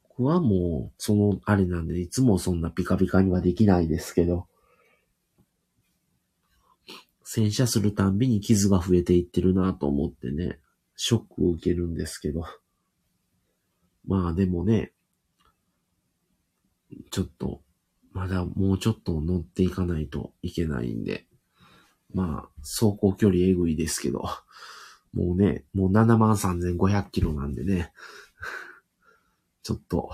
[0.09, 4.47] 僕はもう、その、あれなんで、いつもそんなピカピカにはできないですけど。
[7.35, 10.59] 洗車するたんびに傷が増えていってるなと思ってね、
[10.95, 12.43] ショックを受けるんですけど。
[14.05, 14.93] まあでもね、
[17.09, 17.63] ちょっと、
[18.11, 21.25] まだもうちょっと乗っていかないといけないんで、
[22.13, 24.25] まあ、走行距離えぐいですけど、
[25.13, 27.93] もうね、もう73,500キロなんでね、
[29.63, 30.11] ちょっと、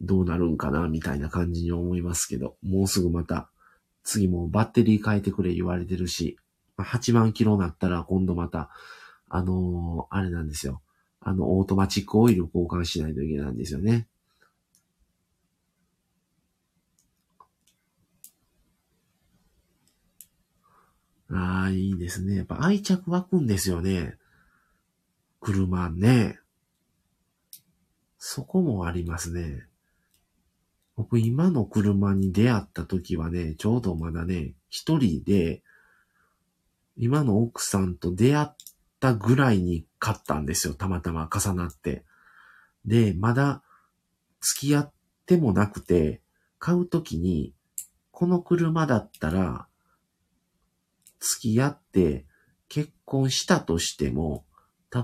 [0.00, 3.52] どうなるんかな、みたいな感じに思いますけど、もうすぐまた、
[4.06, 6.38] 次もバッテリー変えてくれ言われてるし、
[6.78, 8.70] 8万キロになったら今度また、
[9.28, 10.80] あのー、あれなんですよ。
[11.20, 14.06] あの、オートマチックオイル交換しないといけないんですよね。
[21.28, 22.36] ああ、いいですね。
[22.36, 24.16] やっぱ愛着湧くんですよね。
[25.40, 26.38] 車ね。
[28.18, 29.66] そこもありますね。
[30.96, 35.62] 僕今の車に出会った時はね、ちょうどまだね、一人で、
[36.96, 38.48] 今の奥さんと出会っ
[38.98, 40.74] たぐらいに買ったんですよ。
[40.74, 42.04] たまたま重なって。
[42.86, 43.62] で、まだ
[44.40, 44.92] 付き合っ
[45.26, 46.22] てもなくて、
[46.58, 47.52] 買う時に、
[48.10, 49.68] この車だったら、
[51.20, 52.24] 付き合って
[52.68, 54.46] 結婚したとしても、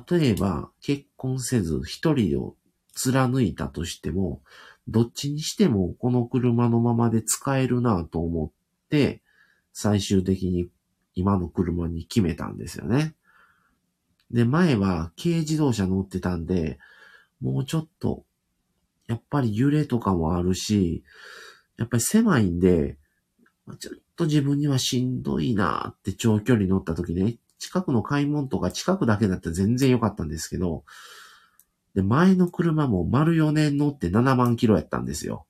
[0.09, 2.57] 例えば結婚せず一人を
[2.95, 4.43] 貫いたとしても、
[4.89, 9.23] どっちにしてもこの車のままで使えるなと思って、
[9.73, 10.69] 最終的に
[11.15, 13.15] 今の車に決めたんですよね。
[14.31, 16.79] で、前は軽自動車乗ってたんで、
[17.41, 18.25] もうちょっと、
[19.07, 21.05] やっぱり揺れとかもあるし、
[21.77, 22.97] やっぱり狭いんで、
[23.79, 30.85] ちょっと自分にはしんどいなって長距離乗った時ね、近くの買い物とか近くだけだったら全然良かったんですけど、
[31.95, 35.47] で、前の車も丸4年乗って7万キロやったんですよ。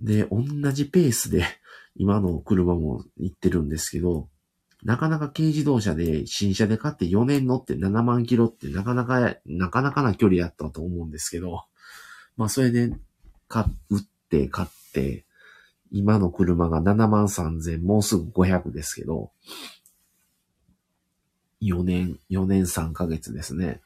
[0.00, 0.42] で、同
[0.72, 1.44] じペースで
[1.94, 4.28] 今の車も行ってるんですけど、
[4.84, 11.64] なかなか軽自動車で新車で買って4年乗って7万キロってなかなか、なかなかな距離やったと思うんですけど、
[12.36, 12.92] まあそれで、
[13.48, 15.24] 買、売って買って、
[15.90, 19.32] 今の車が7万3000、もうすぐ500ですけど、
[21.60, 23.80] 4年、4年3ヶ月ですね。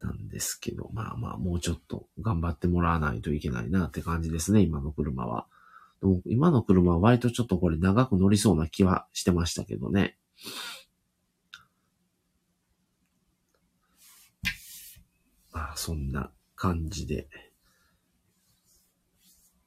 [0.00, 5.46] なんですけど、まあまあ、もうちょっと頑張ってもらわないといけないなって感じですね、今の車は。
[6.00, 10.16] でも今の車は割とちょっとこれ長く乗りそうな気はしてましたけどね。
[15.52, 17.28] まあ、そんな感じで。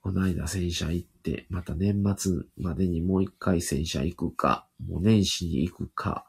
[0.02, 6.28] この間洗車行って、また年末までにもう一回洗車行くか、もう年始に行くか、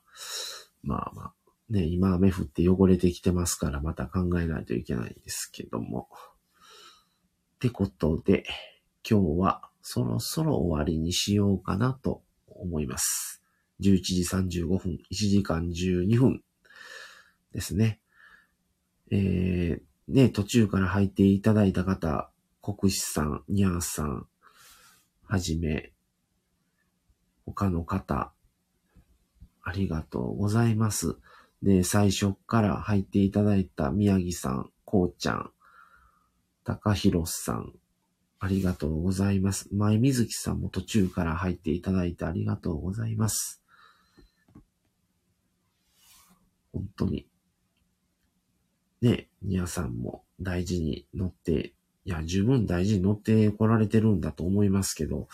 [0.83, 1.33] まあまあ、
[1.71, 6.09] ね、今雨降って汚れてきてますから、また考えないといけないですけども。
[7.57, 8.45] ってことで、
[9.09, 13.43] 今日はそろそろ終わりにしようかなと思います。
[13.81, 16.43] 11時35分、1時間12分
[17.53, 18.01] ですね。
[19.11, 22.31] えー、ね、途中から入っていただいた方、
[22.63, 24.27] 国士さん、ニャーさん、
[25.23, 25.93] はじめ、
[27.47, 28.33] 他の方、
[29.63, 31.17] ありがとうございます。
[31.65, 35.51] で、最初から入っていただいた宮城さん、こうちゃん、
[36.63, 37.73] 高弘さん、
[38.39, 39.69] ありがとうございます。
[39.75, 43.63] 前水木さんも途中から入っていただいてありがとうございます。
[46.73, 47.27] 本当に。
[49.01, 51.75] ね、皆さんも大事に乗って
[52.07, 55.29] いや、十分大事に乗ってこられてるんだと思いますけど、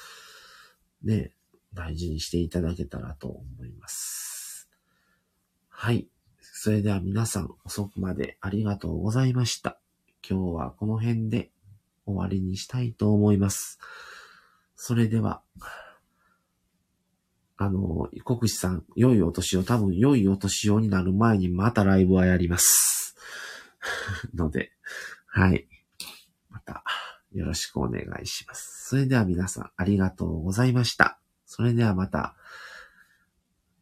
[1.02, 1.32] ね、
[1.74, 4.70] 大事にしていただけたらと思います。
[5.68, 6.06] はい。
[6.62, 9.80] それでは皆さん遅くまでありがとうございました。
[10.22, 11.50] 今日はこの辺で
[12.04, 13.78] 終わりにしたいと思います。
[14.76, 15.40] それでは、
[17.56, 23.16] あの、国士さん、良いお年を、多分良いお年をになる前にまたライブはやります。
[24.36, 24.72] ので、
[25.28, 25.66] はい。
[26.50, 26.84] また
[27.32, 28.86] よろしくお願いします。
[28.86, 31.18] それでは皆さんありがとうございました。
[31.46, 32.36] それではまた、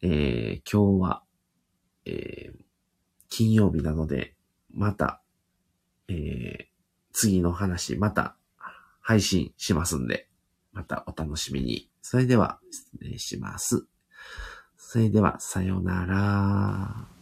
[0.01, 1.25] えー、今日は、
[2.05, 2.68] えー、
[3.29, 4.35] 金曜日なので、
[4.71, 5.21] また、
[6.09, 6.67] えー、
[7.13, 8.37] 次の話、また
[9.01, 10.29] 配信しますんで、
[10.73, 11.89] またお楽しみに。
[12.03, 13.87] それでは、失礼します。
[14.77, 17.18] それでは、さようなら。